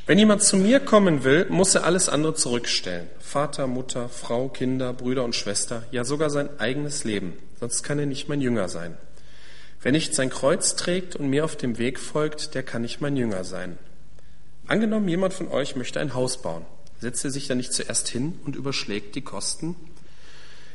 Wenn 0.07 0.19
jemand 0.19 0.43
zu 0.43 0.55
mir 0.55 0.79
kommen 0.79 1.23
will, 1.23 1.47
muss 1.49 1.73
er 1.73 1.83
alles 1.83 2.09
andere 2.09 2.35
zurückstellen. 2.35 3.07
Vater, 3.19 3.65
Mutter, 3.65 4.07
Frau, 4.07 4.49
Kinder, 4.49 4.93
Brüder 4.93 5.23
und 5.23 5.35
Schwester, 5.35 5.83
ja 5.91 6.03
sogar 6.03 6.29
sein 6.29 6.59
eigenes 6.59 7.03
Leben. 7.03 7.33
Sonst 7.59 7.83
kann 7.83 7.97
er 7.97 8.05
nicht 8.05 8.29
mein 8.29 8.39
Jünger 8.39 8.69
sein. 8.69 8.97
Wer 9.81 9.91
nicht 9.91 10.13
sein 10.15 10.29
Kreuz 10.29 10.75
trägt 10.75 11.15
und 11.15 11.29
mir 11.29 11.43
auf 11.43 11.55
dem 11.55 11.77
Weg 11.77 11.99
folgt, 11.99 12.55
der 12.55 12.63
kann 12.63 12.83
nicht 12.83 13.01
mein 13.01 13.17
Jünger 13.17 13.43
sein. 13.43 13.77
Angenommen, 14.67 15.07
jemand 15.07 15.33
von 15.33 15.47
euch 15.47 15.75
möchte 15.75 15.99
ein 15.99 16.13
Haus 16.13 16.41
bauen. 16.41 16.65
Setzt 16.99 17.25
er 17.25 17.31
sich 17.31 17.47
da 17.47 17.55
nicht 17.55 17.73
zuerst 17.73 18.07
hin 18.07 18.39
und 18.45 18.55
überschlägt 18.55 19.15
die 19.15 19.21
Kosten? 19.21 19.75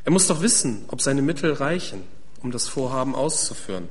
Er 0.03 0.11
muss 0.11 0.27
doch 0.27 0.41
wissen, 0.41 0.85
ob 0.87 1.01
seine 1.01 1.21
Mittel 1.21 1.53
reichen, 1.53 2.03
um 2.41 2.51
das 2.51 2.67
Vorhaben 2.67 3.15
auszuführen. 3.15 3.89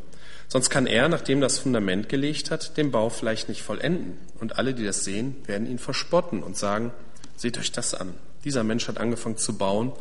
Sonst 0.48 0.68
kann 0.68 0.88
er, 0.88 1.08
nachdem 1.08 1.40
das 1.40 1.60
Fundament 1.60 2.08
gelegt 2.08 2.50
hat, 2.50 2.76
den 2.76 2.90
Bau 2.90 3.08
vielleicht 3.08 3.48
nicht 3.48 3.62
vollenden. 3.62 4.18
Und 4.40 4.58
alle, 4.58 4.74
die 4.74 4.84
das 4.84 5.04
sehen, 5.04 5.36
werden 5.46 5.70
ihn 5.70 5.78
verspotten 5.78 6.42
und 6.42 6.56
sagen, 6.56 6.92
seht 7.36 7.56
euch 7.58 7.70
das 7.70 7.94
an. 7.94 8.14
Dieser 8.44 8.64
Mensch 8.64 8.88
hat 8.88 8.98
angefangen 8.98 9.36
zu 9.36 9.56
bauen 9.56 9.92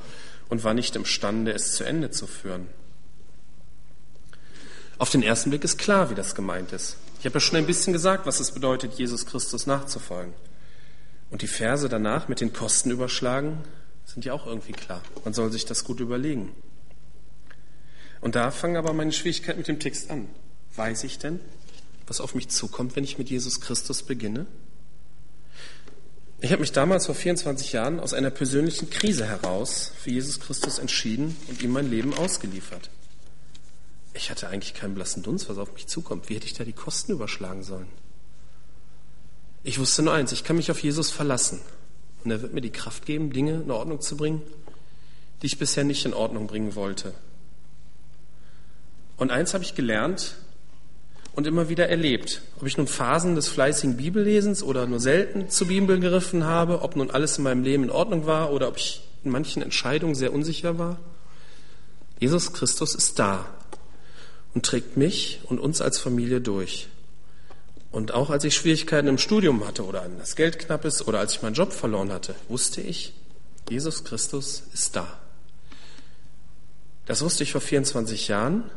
und 0.50 0.63
war 0.63 0.74
nicht 0.74 0.95
imstande, 0.95 1.52
es 1.52 1.74
zu 1.74 1.84
Ende 1.84 2.10
zu 2.10 2.26
führen. 2.26 2.67
Auf 4.98 5.12
den 5.12 5.22
ersten 5.22 5.52
Blick 5.52 5.63
ist 5.63 5.78
klar, 5.78 6.10
wie 6.10 6.15
das 6.15 6.34
gemeint 6.34 6.74
ist. 6.74 6.98
Ich 7.19 7.26
habe 7.26 7.36
ja 7.36 7.39
schon 7.39 7.58
ein 7.58 7.67
bisschen 7.67 7.93
gesagt, 7.93 8.26
was 8.26 8.39
es 8.39 8.52
bedeutet, 8.52 8.93
Jesus 8.93 9.26
Christus 9.26 9.67
nachzufolgen. 9.67 10.34
Und 11.30 11.43
die 11.43 11.48
Verse 11.48 11.88
danach 11.88 12.28
mit 12.28 12.41
den 12.41 12.54
Kosten 12.54 12.89
überschlagen, 12.89 13.60
sind 14.10 14.26
ja 14.26 14.34
auch 14.34 14.45
irgendwie 14.45 14.72
klar. 14.72 15.02
Man 15.24 15.34
soll 15.34 15.52
sich 15.52 15.65
das 15.65 15.84
gut 15.84 16.00
überlegen. 16.00 16.52
Und 18.22 18.36
da 18.36 18.52
fangen 18.52 18.76
aber 18.76 18.93
meine 18.93 19.13
Schwierigkeiten 19.13 19.60
mit 19.60 19.67
dem 19.67 19.80
Text 19.80 20.10
an. 20.10 20.28
Weiß 20.76 21.04
ich 21.04 21.19
denn, 21.19 21.39
was 22.08 22.22
auf 22.22 22.36
mich 22.36 22.50
zukommt, 22.50 22.95
wenn 22.95 23.04
ich 23.04 23.17
mit 23.17 23.30
Jesus 23.30 23.62
Christus 23.62 24.04
beginne? 24.04 24.45
Ich 26.41 26.52
habe 26.52 26.62
mich 26.62 26.72
damals 26.72 27.06
vor 27.06 27.15
24 27.15 27.74
Jahren 27.74 28.00
aus 28.00 28.13
einer 28.13 28.30
persönlichen 28.30 28.89
Krise 28.89 29.26
heraus 29.26 29.91
für 30.02 30.10
Jesus 30.10 30.39
Christus 30.39 30.80
entschieden 30.80 31.36
und 31.48 31.62
ihm 31.62 31.72
mein 31.72 31.89
Leben 31.89 32.13
ausgeliefert. 32.13 32.89
Ich 34.13 34.30
hatte 34.30 34.48
eigentlich 34.48 34.74
keinen 34.74 34.95
blassen 34.95 35.22
Dunst, 35.22 35.50
was 35.50 35.58
auf 35.58 35.74
mich 35.74 35.88
zukommt. 35.88 36.30
Wie 36.30 36.36
hätte 36.36 36.45
ich 36.45 36.54
da 36.54 36.63
die 36.63 36.74
Kosten 36.74 37.12
überschlagen 37.12 37.63
sollen? 37.63 37.88
Ich 39.63 39.80
wusste 39.80 40.02
nur 40.02 40.13
eins, 40.13 40.32
ich 40.32 40.43
kann 40.43 40.56
mich 40.56 40.72
auf 40.72 40.82
Jesus 40.82 41.12
verlassen. 41.12 41.60
Und 42.23 42.32
er 42.32 42.41
wird 42.41 42.53
mir 42.53 42.62
die 42.62 42.71
Kraft 42.71 43.05
geben, 43.05 43.32
Dinge 43.32 43.62
in 43.62 43.71
Ordnung 43.71 44.01
zu 44.01 44.17
bringen, 44.17 44.41
die 45.41 45.47
ich 45.47 45.58
bisher 45.58 45.84
nicht 45.84 46.05
in 46.05 46.13
Ordnung 46.13 46.47
bringen 46.47 46.75
wollte. 46.75 47.13
Und 49.17 49.32
eins 49.32 49.53
habe 49.53 49.63
ich 49.63 49.75
gelernt 49.75 50.36
und 51.34 51.47
immer 51.47 51.69
wieder 51.69 51.88
erlebt. 51.89 52.41
Ob 52.60 52.67
ich 52.67 52.77
nun 52.77 52.88
Phasen 52.88 53.36
des 53.36 53.47
fleißigen 53.47 53.97
Bibellesens 53.97 54.63
oder 54.63 54.88
nur 54.88 54.99
selten 54.99 55.49
zur 55.49 55.67
Bibel 55.67 55.99
gegriffen 55.99 56.45
habe, 56.45 56.82
ob 56.82 56.95
nun 56.95 57.12
alles 57.12 57.38
in 57.38 57.43
meinem 57.43 57.63
Leben 57.63 57.84
in 57.84 57.89
Ordnung 57.89 58.25
war 58.25 58.51
oder 58.51 58.67
ob 58.67 58.77
ich 58.77 59.01
in 59.23 59.32
manchen 59.32 59.62
Entscheidungen 59.62 60.15
sehr 60.15 60.34
unsicher 60.34 60.77
war. 60.79 60.99
Jesus 62.19 62.53
Christus 62.53 62.95
ist 62.95 63.19
da 63.19 63.45
und 64.53 64.65
trägt 64.65 64.97
mich 64.97 65.41
und 65.45 65.60
uns 65.60 65.82
als 65.82 65.99
Familie 65.99 66.41
durch. 66.41 66.88
Und 67.91 68.13
auch 68.13 68.30
als 68.30 68.43
ich 68.43 68.56
Schwierigkeiten 68.56 69.08
im 69.08 69.17
Studium 69.17 69.65
hatte 69.65 69.84
oder 69.84 70.08
das 70.19 70.36
Geld 70.36 70.60
knapp 70.60 70.86
ist 70.86 71.08
oder 71.08 71.19
als 71.19 71.34
ich 71.34 71.41
meinen 71.41 71.56
Job 71.56 71.73
verloren 71.73 72.12
hatte, 72.12 72.36
wusste 72.47 72.82
ich, 72.82 73.13
Jesus 73.69 74.04
Christus 74.04 74.63
ist 74.73 74.95
da. 74.95 75.19
Das 77.06 77.21
wusste 77.23 77.43
ich 77.43 77.52
vor 77.52 77.62
24 77.62 78.28
Jahren. 78.28 78.69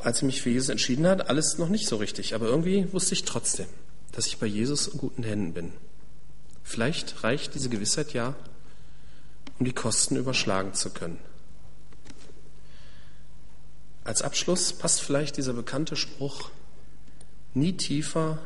Als 0.00 0.18
ich 0.18 0.24
mich 0.24 0.42
für 0.42 0.50
Jesus 0.50 0.68
entschieden 0.68 1.06
hat, 1.06 1.28
alles 1.28 1.58
noch 1.58 1.68
nicht 1.68 1.86
so 1.86 1.96
richtig. 1.96 2.34
Aber 2.34 2.46
irgendwie 2.46 2.92
wusste 2.92 3.14
ich 3.14 3.24
trotzdem, 3.24 3.66
dass 4.12 4.26
ich 4.26 4.38
bei 4.38 4.46
Jesus 4.46 4.88
in 4.88 4.98
guten 4.98 5.22
Händen 5.22 5.52
bin. 5.52 5.72
Vielleicht 6.64 7.22
reicht 7.22 7.54
diese 7.54 7.68
Gewissheit 7.68 8.12
ja, 8.12 8.34
um 9.58 9.64
die 9.64 9.72
Kosten 9.72 10.16
überschlagen 10.16 10.74
zu 10.74 10.90
können. 10.90 11.18
Als 14.08 14.22
Abschluss 14.22 14.72
passt 14.72 15.02
vielleicht 15.02 15.36
dieser 15.36 15.52
bekannte 15.52 15.94
Spruch, 15.94 16.48
nie 17.52 17.76
tiefer 17.76 18.38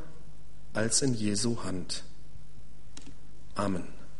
als 0.72 1.02
in 1.02 1.14
Jesu 1.14 1.62
Hand. 1.62 2.02
Amen. 3.54 3.86